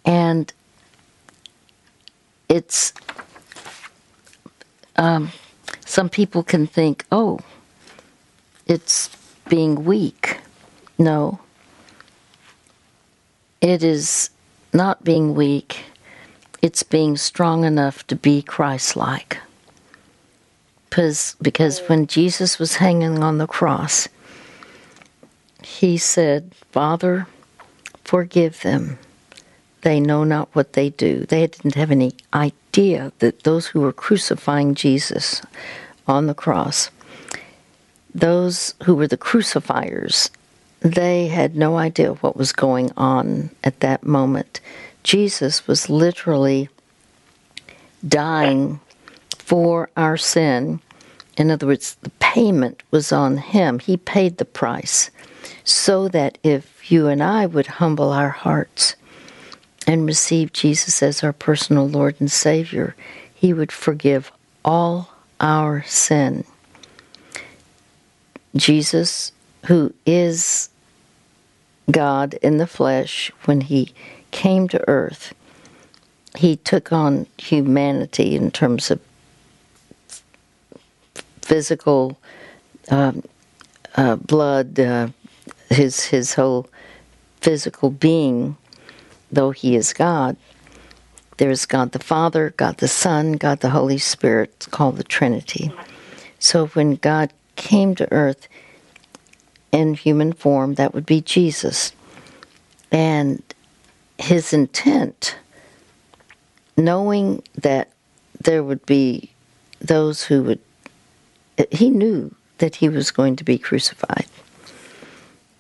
[0.05, 0.53] And
[2.51, 2.93] it's,
[4.97, 5.33] um,
[5.87, 7.39] some people can think, oh,
[8.67, 9.09] it's
[9.53, 10.39] being weak.
[10.99, 11.39] No.
[13.61, 14.31] It is
[14.73, 15.85] not being weak
[16.63, 19.39] it's being strong enough to be Christ like.
[20.89, 24.09] Because, because when Jesus was hanging on the cross,
[25.63, 27.27] he said, Father,
[28.05, 28.99] forgive them.
[29.81, 31.27] They know not what they do.
[31.27, 35.43] They didn't have any idea that those who were crucifying Jesus
[36.07, 36.91] on the cross,
[38.15, 40.31] those who were the crucifiers,
[40.81, 44.61] they had no idea what was going on at that moment.
[45.03, 46.69] Jesus was literally
[48.07, 48.81] dying
[49.39, 50.81] for our sin.
[51.37, 53.79] In other words, the payment was on him.
[53.79, 55.11] He paid the price
[55.65, 58.97] so that if you and I would humble our hearts
[59.87, 62.95] and receive Jesus as our personal Lord and Savior,
[63.35, 64.31] he would forgive
[64.65, 66.45] all our sin.
[68.55, 69.33] Jesus,
[69.67, 70.69] who is
[71.91, 73.93] God in the flesh, when he
[74.31, 75.35] came to earth,
[76.37, 79.01] he took on humanity in terms of
[81.43, 82.19] physical
[82.91, 83.23] um,
[83.97, 85.09] uh, blood, uh,
[85.69, 86.67] his his whole
[87.41, 88.57] physical being,
[89.31, 90.37] though he is God.
[91.39, 95.73] There's God the Father, God the Son, God the Holy Spirit, called the Trinity.
[96.39, 98.49] So when God came to earth
[99.71, 101.93] in human form, that would be Jesus.
[102.91, 103.43] And
[104.19, 105.37] his intent,
[106.77, 107.91] knowing that
[108.41, 109.31] there would be
[109.81, 110.61] those who would,
[111.71, 114.27] he knew that he was going to be crucified.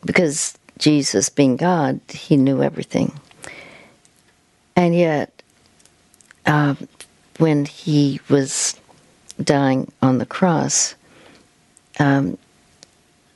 [0.05, 3.12] Because Jesus, being God, he knew everything.
[4.76, 5.42] And yet,
[6.44, 6.74] uh,
[7.38, 8.78] when he was
[9.42, 10.94] dying on the cross,
[11.98, 12.38] um,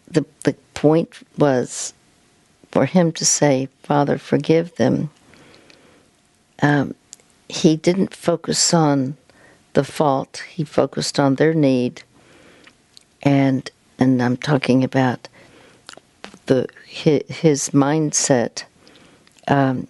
[0.08, 1.94] the the point was
[2.70, 5.10] for him to say, Father, forgive them,
[6.62, 6.94] um,
[7.48, 9.16] he didn't focus on
[9.72, 12.02] the fault, he focused on their need.
[13.22, 15.28] And, and I'm talking about
[16.46, 18.64] the his, his mindset
[19.48, 19.88] um,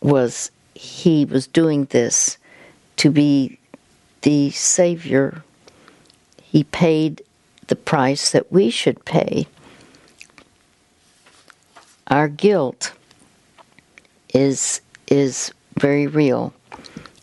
[0.00, 2.38] was he was doing this
[2.96, 3.58] to be
[4.22, 5.42] the Savior.
[6.42, 7.22] He paid
[7.68, 9.46] the price that we should pay
[12.08, 12.92] our guilt
[14.32, 16.52] is is very real.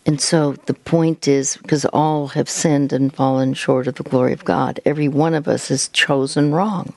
[0.05, 4.33] And so the point is because all have sinned and fallen short of the glory
[4.33, 4.79] of God.
[4.85, 6.93] Every one of us is chosen wrong.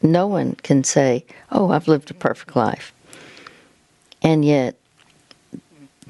[0.00, 2.92] No one can say, "Oh, I've lived a perfect life."
[4.22, 4.76] And yet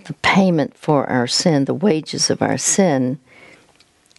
[0.05, 3.18] the payment for our sin, the wages of our sin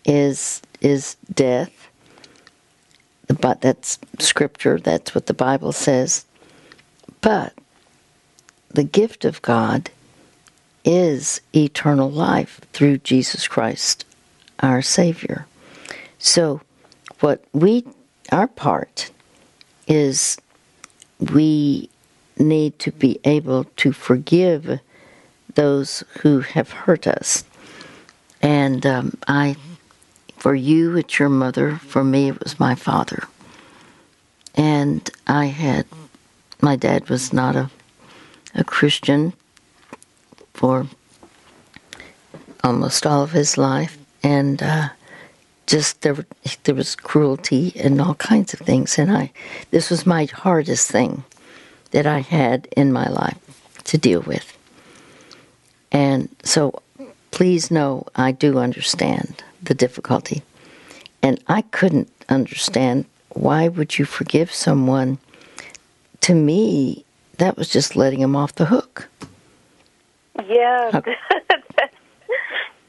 [0.06, 1.83] is is death.
[3.40, 6.26] But that's scripture, that's what the Bible says.
[7.22, 7.54] But
[8.70, 9.90] the gift of God
[10.84, 14.06] is eternal life through Jesus Christ,
[14.60, 15.46] our Savior.
[16.20, 16.62] So,
[17.20, 17.86] what we,
[18.32, 19.12] our part
[19.88, 20.38] is
[21.20, 21.90] we
[22.38, 24.80] need to be able to forgive
[25.56, 27.44] those who have hurt us.
[28.42, 29.56] And um, I,
[30.44, 31.78] for you, it's your mother.
[31.78, 33.24] For me, it was my father.
[34.56, 35.86] And I had,
[36.60, 37.72] my dad was not a,
[38.54, 39.32] a Christian
[40.54, 40.86] for
[42.62, 43.98] almost all of his life.
[44.22, 44.90] And uh,
[45.66, 46.26] just there,
[46.66, 49.00] there was cruelty and all kinds of things.
[49.00, 49.32] And I,
[49.72, 51.24] this was my hardest thing
[51.92, 54.58] that I had in my life to deal with.
[55.94, 56.82] And so
[57.32, 60.42] please know I do understand the difficulty.
[61.22, 65.18] And I couldn't understand why would you forgive someone?
[66.22, 67.06] To me,
[67.38, 69.10] that was just letting him off the hook.
[70.48, 71.02] Yeah, uh,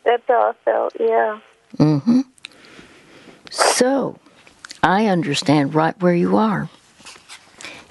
[0.04, 1.38] that's how I felt, yeah.
[1.78, 2.20] Mm-hmm.
[3.50, 4.18] So,
[4.82, 6.68] I understand right where you are.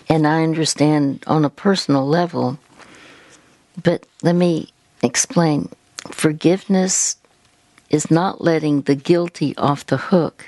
[0.09, 2.59] And I understand on a personal level.
[3.81, 4.69] But let me
[5.01, 5.69] explain
[6.11, 7.15] forgiveness
[7.93, 10.47] is not letting the guilty off the hook,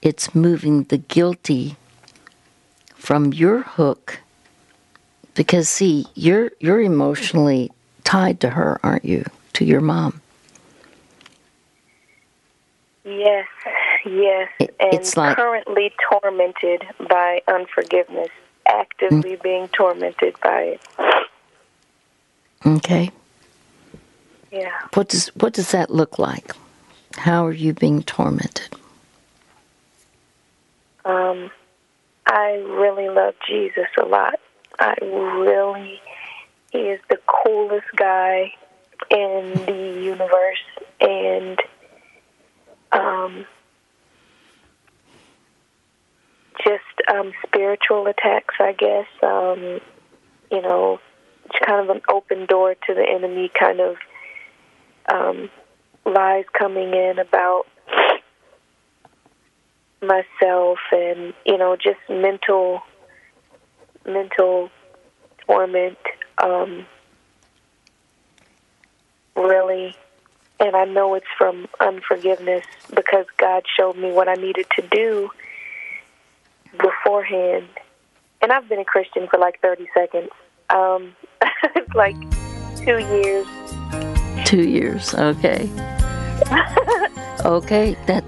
[0.00, 1.76] it's moving the guilty
[2.94, 4.20] from your hook.
[5.34, 7.70] Because see, you're you're emotionally
[8.04, 9.24] tied to her, aren't you?
[9.54, 10.22] To your mom.
[13.04, 13.46] Yes,
[14.06, 14.48] yes.
[14.58, 18.30] It, and it's like, currently tormented by unforgiveness,
[18.66, 20.80] actively mm, being tormented by it.
[22.64, 23.10] Okay.
[24.50, 24.70] Yeah.
[24.94, 26.52] What does what does that look like?
[27.16, 28.74] How are you being tormented?
[31.04, 31.50] Um,
[32.26, 34.34] I really love Jesus a lot.
[34.78, 36.00] I really,
[36.72, 38.52] he is the coolest guy
[39.10, 40.64] in the universe,
[41.00, 41.58] and
[42.92, 43.46] um,
[46.64, 49.06] just um, spiritual attacks, I guess.
[49.22, 49.80] Um,
[50.50, 51.00] you know,
[51.46, 53.96] it's kind of an open door to the enemy, kind of
[55.12, 55.50] um,
[56.06, 57.66] lies coming in about
[60.02, 62.80] myself and you know just mental
[64.06, 64.70] mental
[65.46, 65.98] torment
[66.42, 66.86] um
[69.36, 69.94] really.
[70.58, 75.30] And I know it's from unforgiveness because God showed me what I needed to do
[76.78, 77.66] beforehand.
[78.42, 80.28] And I've been a Christian for like 30 seconds.
[80.68, 81.16] Um
[81.94, 82.16] like
[82.84, 83.46] 2 years
[84.50, 85.14] Two years.
[85.14, 85.70] Okay.
[87.44, 87.96] okay.
[88.08, 88.24] That.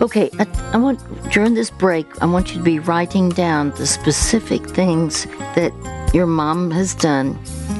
[0.00, 0.30] Okay.
[0.38, 1.00] I, I want
[1.32, 2.06] during this break.
[2.22, 5.24] I want you to be writing down the specific things
[5.56, 5.72] that
[6.14, 7.36] your mom has done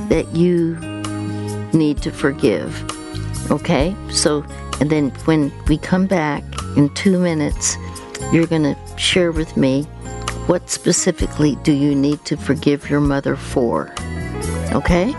[0.09, 0.75] that you
[1.73, 2.73] need to forgive.
[3.53, 3.95] Okay.
[4.11, 4.45] So,
[4.81, 6.43] and then when we come back
[6.77, 7.77] in two minutes,
[8.33, 9.85] you're going to share with me
[10.49, 13.95] what specifically do you need to forgive your mother for.
[14.73, 15.15] Okay?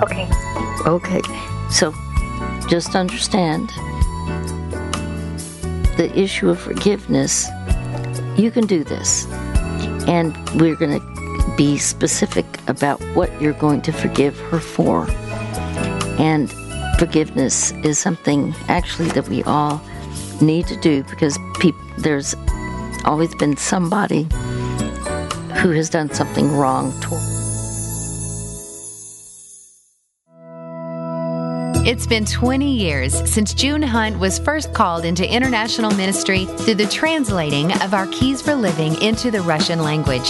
[0.00, 0.26] Okay.
[0.84, 1.22] Okay,
[1.70, 1.94] so
[2.68, 3.68] just understand
[5.96, 7.46] the issue of forgiveness.
[8.36, 9.26] You can do this,
[10.08, 15.06] and we're going to be specific about what you're going to forgive her for.
[16.18, 16.50] And
[16.98, 19.80] forgiveness is something actually that we all
[20.40, 22.34] need to do because peop- there's
[23.04, 24.24] always been somebody
[25.60, 27.41] who has done something wrong to
[31.84, 36.86] It's been 20 years since June Hunt was first called into international ministry through the
[36.86, 40.28] translating of our Keys for Living into the Russian language.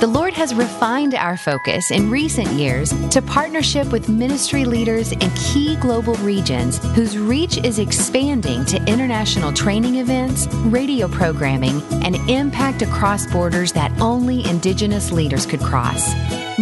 [0.00, 5.30] The Lord has refined our focus in recent years to partnership with ministry leaders in
[5.36, 12.82] key global regions whose reach is expanding to international training events, radio programming, and impact
[12.82, 16.12] across borders that only Indigenous leaders could cross.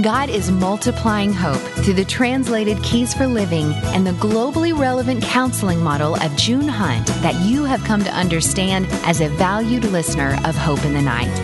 [0.02, 5.82] God is multiplying hope through the translated Keys for Living and the globally relevant counseling
[5.82, 10.54] model of June Hunt that you have come to understand as a valued listener of
[10.54, 11.34] Hope in the Night.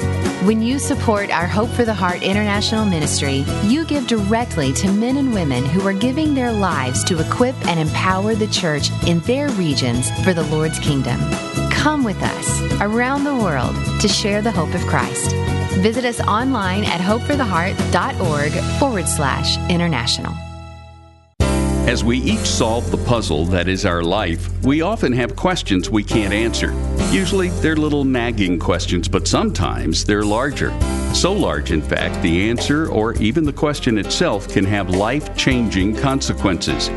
[0.45, 5.17] When you support our Hope for the Heart International Ministry, you give directly to men
[5.17, 9.49] and women who are giving their lives to equip and empower the church in their
[9.53, 11.19] regions for the Lord's kingdom.
[11.71, 15.35] Come with us around the world to share the hope of Christ.
[15.81, 20.35] Visit us online at hopefortheheart.org forward slash international.
[21.89, 26.05] As we each solve the puzzle that is our life, we often have questions we
[26.05, 26.73] can't answer.
[27.11, 30.71] Usually they're little nagging questions, but sometimes they're larger.
[31.13, 35.97] So large, in fact, the answer or even the question itself can have life changing
[35.97, 36.89] consequences.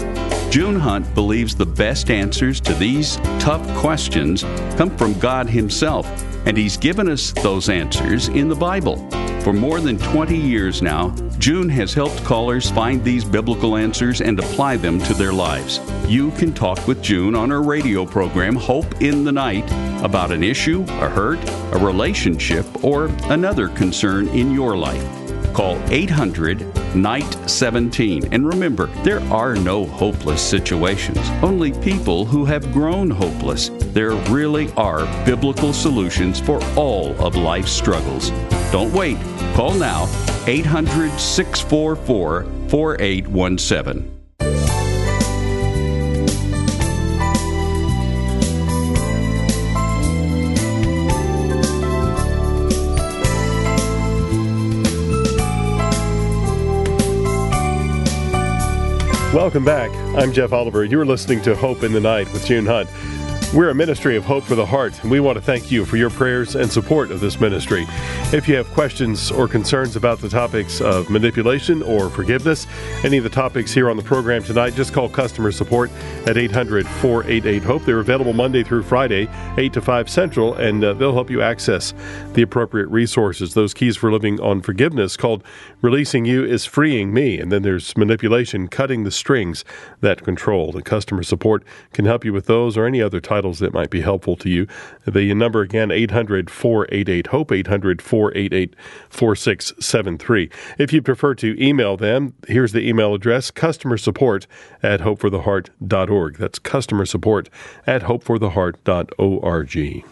[0.50, 4.44] June Hunt believes the best answers to these tough questions
[4.78, 6.06] come from God Himself,
[6.46, 9.08] and He's given us those answers in the Bible.
[9.42, 14.40] For more than 20 years now, June has helped callers find these biblical answers and
[14.40, 15.80] apply them to their lives.
[16.08, 19.70] You can talk with June on her radio program, Hope in the Night,
[20.04, 21.40] about an issue, a hurt,
[21.74, 25.25] a relationship, or another concern in your life.
[25.56, 28.28] Call 800 Night 17.
[28.34, 33.70] And remember, there are no hopeless situations, only people who have grown hopeless.
[33.94, 38.32] There really are biblical solutions for all of life's struggles.
[38.74, 39.18] Don't wait.
[39.54, 40.04] Call now
[40.46, 44.15] 800 644 4817.
[59.36, 59.92] Welcome back.
[60.16, 60.86] I'm Jeff Oliver.
[60.86, 62.90] You're listening to Hope in the Night with June Hunt.
[63.54, 65.96] We're a ministry of hope for the heart, and we want to thank you for
[65.96, 67.86] your prayers and support of this ministry.
[68.34, 72.68] If you have questions or concerns about the topics of manipulation or forgiveness,
[73.06, 75.90] any of the topics here on the program tonight, just call customer support
[76.26, 77.86] at 800 488 HOPE.
[77.86, 81.94] They're available Monday through Friday, 8 to 5 Central, and uh, they'll help you access
[82.34, 83.54] the appropriate resources.
[83.54, 85.46] Those keys for living on forgiveness called
[85.82, 87.40] Releasing You is Freeing Me.
[87.40, 89.64] And then there's manipulation, cutting the strings
[90.02, 90.74] that control.
[90.74, 93.90] The customer support can help you with those or any other type titles that might
[93.90, 94.66] be helpful to you.
[95.06, 98.74] The number again, 800 488 HOPE, 800 488
[99.10, 100.50] 4673.
[100.78, 104.48] If you prefer to email them, here's the email address customer support
[104.82, 106.38] at hopefortheheart.org.
[106.38, 107.50] That's customer support
[107.86, 110.06] at hopefortheheart.org.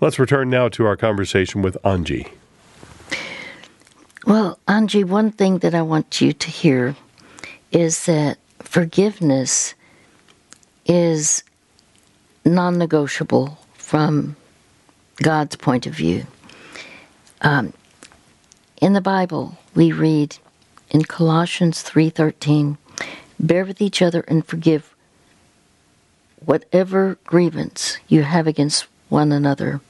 [0.00, 2.26] Let's return now to our conversation with Angie.
[4.26, 6.94] Well, Angie, one thing that I want you to hear
[7.72, 9.74] is that forgiveness
[10.86, 11.42] is
[12.44, 14.36] non negotiable from
[15.22, 16.26] God's point of view.
[17.40, 17.72] Um,
[18.80, 20.36] in the Bible, we read
[20.90, 22.78] in Colossians 3:13,
[23.38, 24.94] "Bear with each other and forgive
[26.44, 29.80] whatever grievance you have against one another.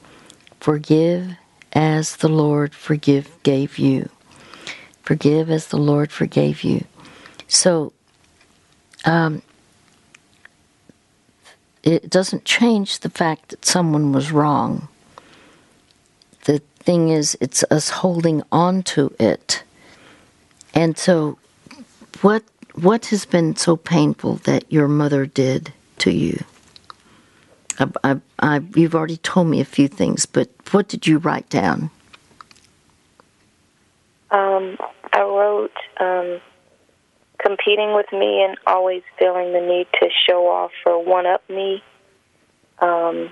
[0.59, 1.35] Forgive
[1.73, 4.09] as the Lord forgive gave you.
[5.03, 6.85] Forgive as the Lord forgave you."
[7.47, 7.93] So,
[9.03, 9.41] um,
[11.85, 14.87] it doesn't change the fact that someone was wrong.
[16.45, 19.63] The thing is, it's us holding on to it.
[20.73, 21.37] And so,
[22.21, 26.43] what what has been so painful that your mother did to you?
[27.79, 31.49] I, I, I, you've already told me a few things, but what did you write
[31.49, 31.89] down?
[34.31, 34.77] Um,
[35.13, 36.41] I wrote um,
[37.45, 41.83] competing with me and always feeling the need to show off or one up me,
[42.79, 43.31] um,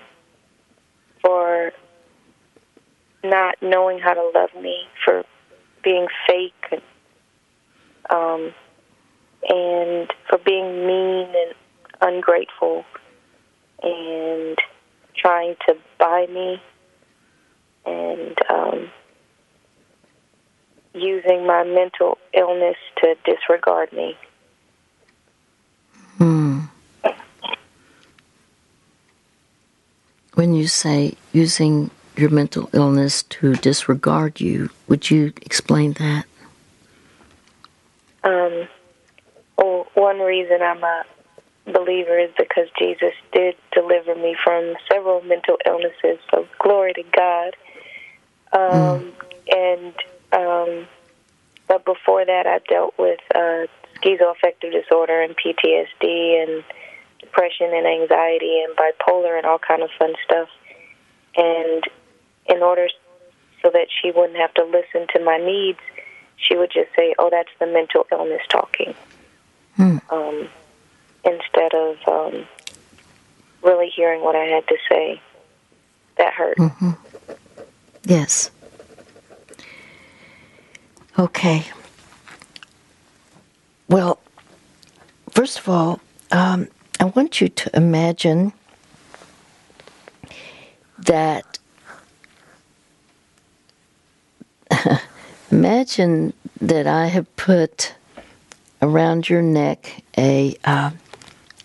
[1.21, 1.71] for
[3.23, 5.23] not knowing how to love me, for
[5.83, 6.81] being fake,
[8.09, 8.53] um,
[9.49, 11.55] and for being mean and
[12.01, 12.85] ungrateful,
[13.81, 14.57] and
[15.17, 16.61] trying to buy me,
[17.85, 18.91] and um,
[20.93, 24.17] using my mental illness to disregard me.
[26.17, 26.59] Hmm.
[30.35, 36.25] When you say using your mental illness to disregard you, would you explain that?
[38.23, 38.67] Um,
[39.57, 41.03] well, one reason I'm a
[41.65, 47.55] believer is because Jesus did deliver me from several mental illnesses, so glory to God.
[48.53, 49.13] Um, mm.
[49.51, 49.93] And
[50.33, 50.87] um,
[51.67, 53.67] but before that, I dealt with uh,
[54.01, 56.63] schizoaffective disorder and PTSD and
[57.19, 60.49] depression and anxiety and bipolar and all kind of fun stuff.
[61.35, 61.83] And
[62.47, 62.89] in order
[63.61, 65.79] so that she wouldn't have to listen to my needs,
[66.35, 68.93] she would just say, "Oh, that's the mental illness talking,"
[69.77, 69.97] hmm.
[70.09, 70.49] um,
[71.23, 72.45] instead of um,
[73.63, 75.21] really hearing what I had to say.
[76.17, 76.57] That hurt.
[76.57, 76.91] Mm-hmm.
[78.03, 78.51] Yes.
[81.17, 81.63] Okay.
[83.87, 84.19] Well,
[85.29, 85.99] first of all,
[86.31, 86.67] um,
[86.99, 88.53] I want you to imagine
[90.97, 91.59] that.
[95.51, 97.93] imagine that I have put
[98.81, 100.91] around your neck a uh,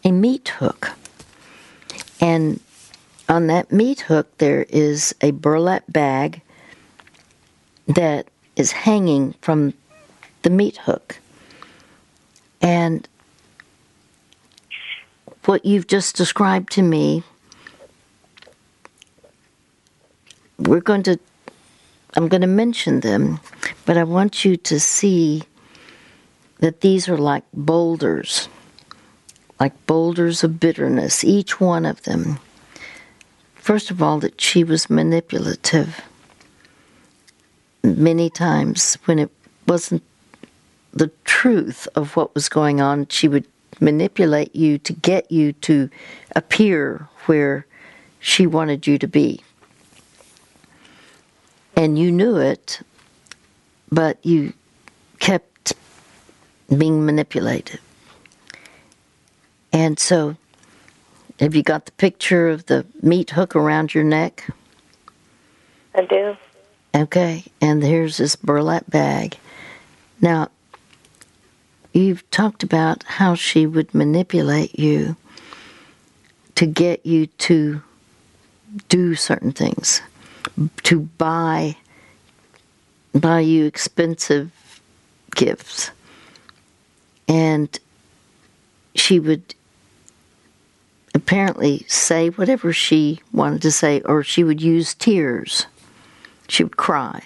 [0.05, 0.91] a meat hook,
[2.21, 2.61] and
[3.31, 6.43] on that meat hook there is a burlap bag
[7.87, 8.27] that
[8.59, 9.73] is hanging from
[10.43, 11.21] the meat hook,
[12.61, 13.09] and
[15.47, 17.23] what you've just described to me.
[20.59, 21.19] We're going to
[22.15, 23.39] I'm going to mention them,
[23.87, 25.45] but I want you to see
[26.59, 28.49] that these are like boulders,
[29.61, 32.41] like boulders of bitterness, each one of them.
[33.55, 36.03] First of all, that she was manipulative
[37.83, 39.31] many times when it
[39.67, 40.03] wasn't
[40.93, 43.47] the truth of what was going on, she would
[43.81, 45.89] manipulate you to get you to
[46.35, 47.67] appear where
[48.21, 49.41] she wanted you to be
[51.79, 52.81] and you knew it,
[53.93, 54.53] but you
[55.21, 55.75] kept
[56.77, 57.79] being manipulated.
[59.73, 60.37] And so,
[61.39, 64.51] have you got the picture of the meat hook around your neck?
[65.95, 66.37] I do.
[66.99, 69.37] Okay, and here's this burlap bag.
[70.21, 70.49] Now,
[71.93, 75.15] you've talked about how she would manipulate you
[76.57, 77.83] to get you to
[78.89, 80.03] do certain things
[80.83, 81.77] to buy
[83.15, 84.81] buy you expensive
[85.35, 85.93] gifts.
[87.29, 87.79] And
[88.97, 89.55] she would
[91.15, 95.67] apparently say whatever she wanted to say, or she would use tears.
[96.49, 97.23] She would cry.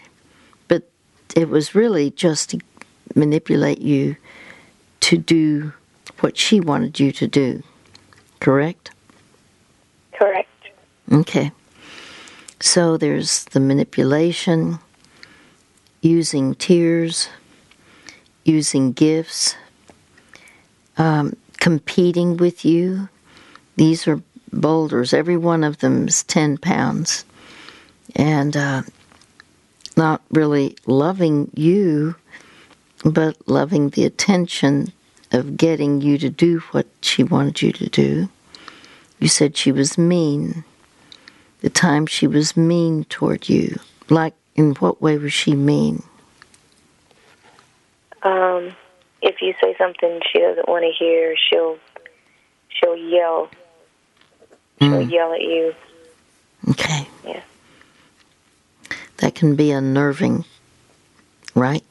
[0.68, 0.88] But
[1.36, 2.60] it was really just to
[3.14, 4.16] manipulate you
[5.00, 5.72] to do
[6.20, 7.62] what she wanted you to do.
[8.40, 8.90] Correct?
[10.12, 10.48] Correct.
[11.12, 11.52] Okay.
[12.60, 14.78] So there's the manipulation,
[16.00, 17.28] using tears,
[18.44, 19.56] using gifts,
[20.96, 23.08] um, competing with you.
[23.76, 25.12] These are boulders.
[25.12, 27.24] Every one of them is 10 pounds.
[28.14, 28.82] And uh,
[29.96, 32.14] not really loving you,
[33.04, 34.92] but loving the attention
[35.32, 38.28] of getting you to do what she wanted you to do.
[39.18, 40.64] You said she was mean
[41.62, 43.78] the time she was mean toward you?
[44.10, 46.02] Like, in what way was she mean?
[48.22, 48.74] Um,
[49.22, 51.78] if you say something she doesn't want to hear, she'll
[52.68, 53.48] she'll yell.
[54.80, 55.10] She'll mm.
[55.10, 55.74] yell at you.
[56.70, 57.08] Okay.
[57.24, 57.42] Yeah.
[59.22, 60.44] That can be unnerving,
[61.54, 61.84] right?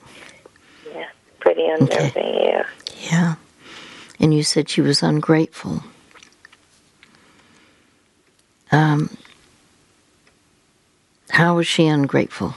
[0.93, 1.07] Yeah,
[1.39, 1.97] pretty unnerving.
[1.97, 2.43] Okay.
[2.43, 2.65] Yeah.
[3.09, 3.35] Yeah.
[4.19, 5.81] And you said she was ungrateful.
[8.73, 9.15] Um,
[11.29, 12.53] how was she ungrateful?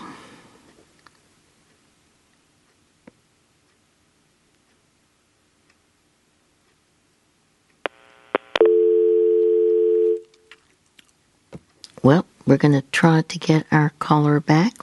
[12.02, 14.74] Well, we're going to try to get our caller back.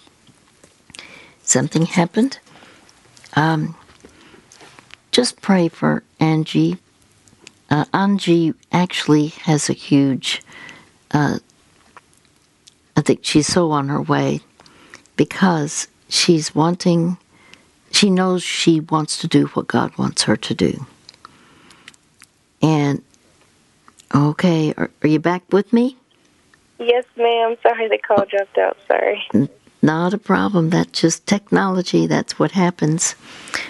[1.44, 2.40] Something happened.
[3.34, 3.76] Um,
[5.12, 6.78] just pray for Angie.
[7.70, 10.42] Uh, Angie actually has a huge
[11.14, 11.40] uh,
[12.96, 14.42] I think she's so on her way
[15.16, 17.18] because she's wanting,
[17.92, 20.86] she knows she wants to do what God wants her to do.
[22.62, 23.02] And,
[24.14, 25.98] okay, are, are you back with me?
[26.82, 27.56] Yes, ma'am.
[27.62, 28.76] Sorry, the call dropped out.
[28.88, 29.24] Sorry.
[29.84, 30.72] Not a problem.
[30.72, 32.08] That's just technology.
[32.08, 33.16] That's what happens.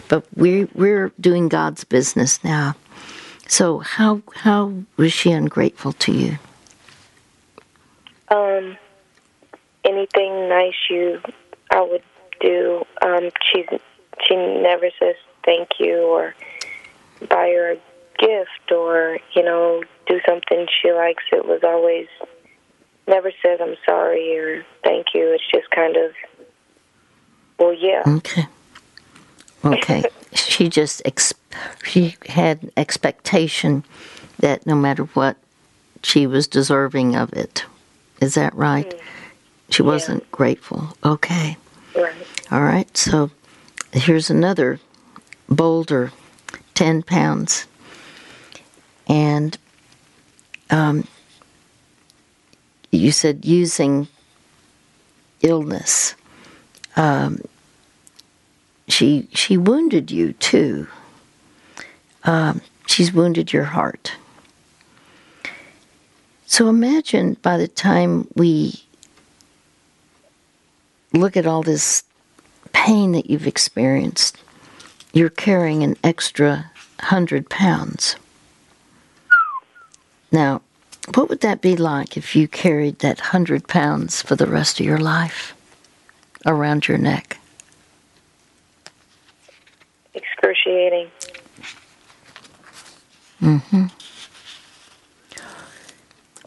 [0.08, 2.76] But we're we're doing God's business now.
[3.50, 6.38] So how how was she ungrateful to you?
[8.30, 8.78] Um,
[9.84, 11.22] anything nice you
[11.70, 12.04] I would
[12.40, 12.86] do.
[13.02, 13.66] Um, she
[14.26, 16.34] she never says thank you or
[17.28, 17.78] buy her a
[18.18, 21.24] gift or you know do something she likes.
[21.34, 22.08] It was always
[23.08, 25.34] never says I'm sorry or thank you.
[25.34, 26.12] It's just kind of
[27.62, 28.02] well, yeah.
[28.08, 28.48] Okay.
[29.64, 30.04] Okay.
[30.34, 31.34] she just ex-
[31.84, 33.84] she had expectation
[34.40, 35.38] that no matter what,
[36.02, 37.66] she was deserving of it.
[38.20, 38.90] Is that right?
[38.90, 39.02] Mm.
[39.70, 40.30] She wasn't yeah.
[40.32, 40.98] grateful.
[41.06, 41.56] Okay.
[41.96, 42.16] Right.
[42.52, 42.98] All right.
[42.98, 43.30] So
[43.94, 44.80] here's another
[45.48, 46.12] boulder,
[46.74, 47.68] 10 pounds.
[49.08, 49.58] And
[50.72, 51.08] um,
[52.92, 54.08] you said using
[55.42, 56.16] illness.
[56.96, 57.42] Um,
[58.88, 60.88] she she wounded you too.
[62.24, 64.14] Um, she's wounded your heart.
[66.46, 68.84] So imagine by the time we
[71.14, 72.04] look at all this
[72.74, 74.38] pain that you've experienced.
[75.14, 78.16] You're carrying an extra hundred pounds.
[80.32, 80.62] Now,
[81.16, 84.86] what would that be like if you carried that hundred pounds for the rest of
[84.86, 85.54] your life
[86.46, 87.38] around your neck?
[90.14, 91.10] Excruciating.
[93.42, 93.88] Mm-hmm.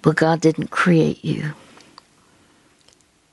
[0.02, 1.55] But God didn't create you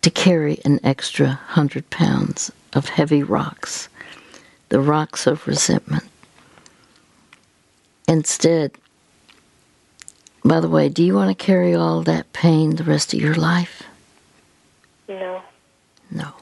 [0.01, 3.87] to carry an extra hundred pounds of heavy rocks,
[4.69, 6.05] the rocks of resentment.
[8.07, 8.71] Instead,
[10.43, 13.35] by the way, do you want to carry all that pain the rest of your
[13.35, 13.83] life?
[15.07, 15.41] No.
[16.09, 16.33] No.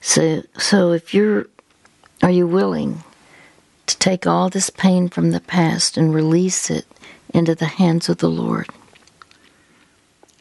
[0.00, 1.46] So, so if you're,
[2.22, 3.04] are you willing
[3.86, 6.86] to take all this pain from the past and release it
[7.34, 8.68] into the hands of the Lord?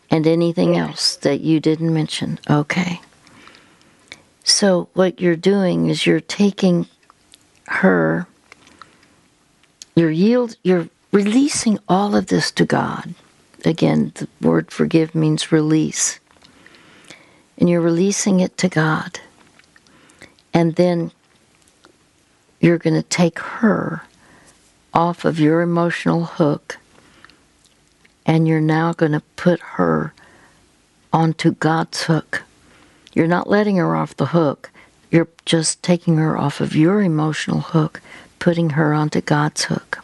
[0.10, 2.40] And anything else that you didn't mention?
[2.50, 3.02] Okay.
[4.46, 6.88] So, what you're doing is you're taking
[7.68, 8.26] her,
[9.94, 13.14] you're yield, you're releasing all of this to God.
[13.66, 16.20] Again, the word forgive means release.
[17.58, 19.20] And you're releasing it to God.
[20.54, 21.12] And then
[22.60, 24.04] you're going to take her
[24.94, 26.78] off of your emotional hook
[28.26, 30.14] and you're now going to put her
[31.14, 32.44] onto God's hook.
[33.14, 34.70] You're not letting her off the hook.
[35.10, 38.02] You're just taking her off of your emotional hook,
[38.40, 40.04] putting her onto God's hook.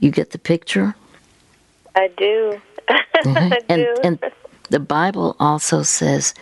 [0.00, 0.94] You get the picture?
[1.94, 2.60] I do.
[3.16, 3.52] Mm-hmm.
[3.52, 3.96] I and, do.
[4.04, 4.18] and
[4.68, 6.34] the Bible also says,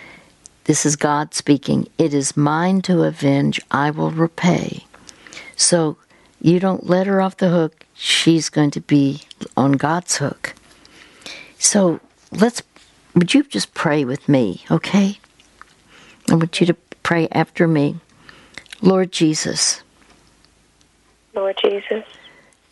[0.64, 4.84] this is God speaking, it is mine to avenge, I will repay.
[5.56, 5.96] So
[6.40, 9.22] you don't let her off the hook, she's going to be
[9.56, 10.54] on God's hook.
[11.58, 12.00] So
[12.32, 12.62] let's,
[13.14, 15.18] would you just pray with me, okay?
[16.30, 17.96] I want you to pray after me.
[18.82, 19.82] Lord Jesus,
[21.34, 22.04] Lord Jesus,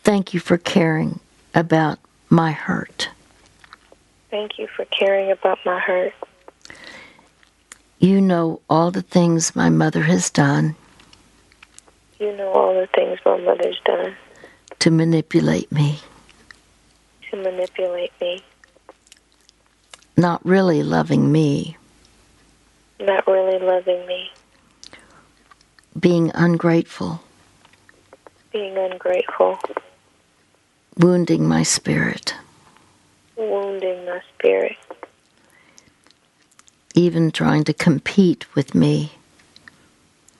[0.03, 1.19] thank you for caring
[1.55, 1.99] about
[2.29, 3.09] my hurt.
[4.29, 6.13] thank you for caring about my hurt.
[7.99, 10.75] You know all the things my mother has done
[12.19, 14.15] You know all the things my mother's done
[14.79, 15.99] to manipulate me,
[17.31, 18.41] to manipulate me,
[20.17, 21.77] not really loving me,
[22.99, 24.29] not really loving me,
[25.97, 27.21] being ungrateful,
[28.51, 29.57] being ungrateful,
[30.97, 32.35] wounding my spirit,
[33.35, 34.75] wounding my spirit,
[36.95, 39.13] even trying to compete with me.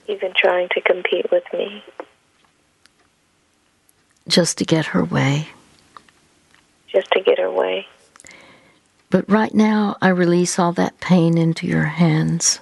[0.08, 1.84] even trying to compete with me
[4.28, 5.48] just to get her way.
[6.88, 7.88] just to get her way.
[9.10, 12.60] But right now, I release all that pain into your hands.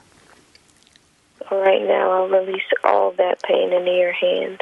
[1.51, 4.59] Right now, I'll release all that pain into your hands.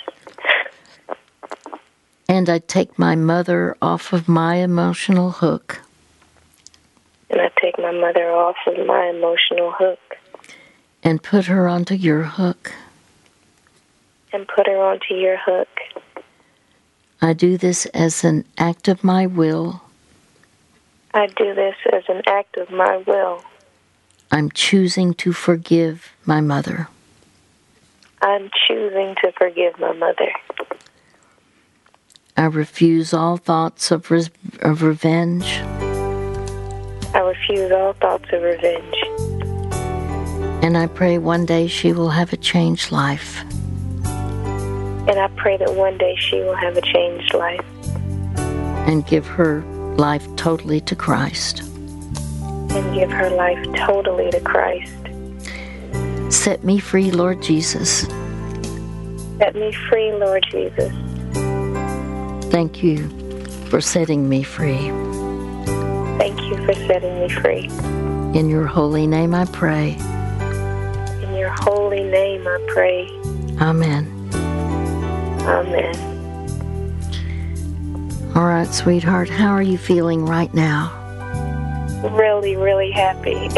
[2.29, 5.79] And I take my mother off of my emotional hook.
[7.31, 9.99] And I take my mother off of my emotional hook
[11.03, 12.71] And put her onto your hook.
[14.31, 15.67] and put her onto your hook.
[17.19, 19.81] I do this as an act of my will.
[21.15, 23.43] I do this as an act of my will.
[24.31, 26.87] I'm choosing to forgive my mother.
[28.21, 30.31] I'm choosing to forgive my mother.
[32.39, 34.29] I refuse all thoughts of, res-
[34.61, 35.59] of revenge.
[37.13, 38.95] I refuse all thoughts of revenge.
[40.63, 43.41] And I pray one day she will have a changed life.
[44.05, 47.65] And I pray that one day she will have a changed life
[48.87, 49.61] and give her
[49.97, 51.59] life totally to Christ.
[51.59, 54.93] and give her life totally to Christ.
[56.33, 58.07] Set me free, Lord Jesus.
[59.39, 61.08] Set me free, Lord Jesus.
[62.51, 63.09] Thank you
[63.69, 64.89] for setting me free.
[66.17, 67.69] Thank you for setting me free.
[68.37, 69.93] In your holy name I pray.
[71.23, 73.07] In your holy name I pray.
[73.61, 74.07] Amen.
[75.43, 75.95] Amen.
[78.35, 80.95] All right, sweetheart, how are you feeling right now?
[82.11, 83.49] Really, really happy.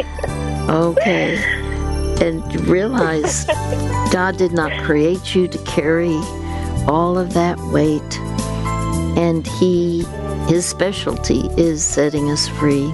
[0.68, 1.36] Okay.
[2.20, 3.44] And realize
[4.10, 6.18] God did not create you to carry
[6.86, 8.20] all of that weight.
[9.18, 10.04] And He,
[10.48, 12.90] His specialty is setting us free.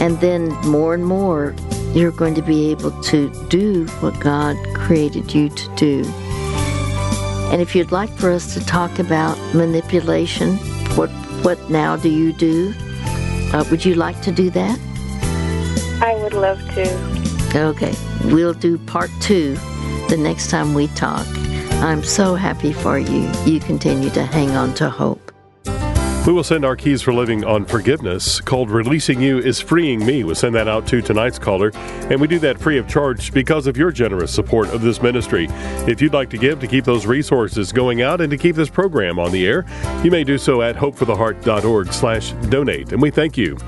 [0.00, 1.54] And then more and more,
[1.94, 6.04] you're going to be able to do what God created you to do.
[7.52, 10.56] And if you'd like for us to talk about manipulation,
[10.96, 11.10] what
[11.42, 12.72] what now do you do?
[13.52, 14.78] Uh, would you like to do that?
[16.00, 17.58] I would love to.
[17.68, 17.94] Okay,
[18.24, 19.56] we'll do part two
[20.08, 21.26] the next time we talk.
[21.82, 23.28] I'm so happy for you.
[23.44, 25.32] You continue to hang on to hope.
[26.24, 30.22] We will send our keys for living on forgiveness called Releasing You is Freeing Me.
[30.22, 33.66] We'll send that out to tonight's caller, and we do that free of charge because
[33.66, 35.48] of your generous support of this ministry.
[35.88, 38.70] If you'd like to give to keep those resources going out and to keep this
[38.70, 39.66] program on the air,
[40.04, 43.58] you may do so at hopefortheheart.org slash donate, and we thank you.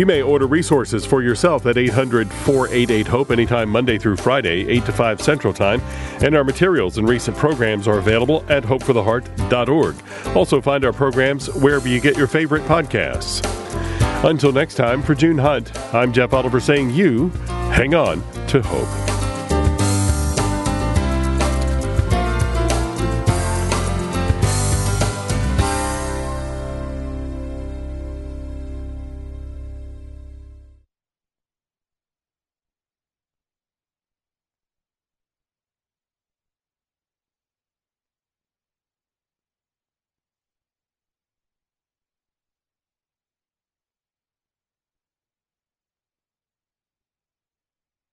[0.00, 4.86] You may order resources for yourself at 800 488 HOPE anytime Monday through Friday, 8
[4.86, 5.82] to 5 Central Time.
[6.22, 9.94] And our materials and recent programs are available at hopefortheheart.org.
[10.34, 13.44] Also, find our programs wherever you get your favorite podcasts.
[14.24, 17.28] Until next time, for June Hunt, I'm Jeff Oliver saying you
[17.68, 19.19] hang on to hope.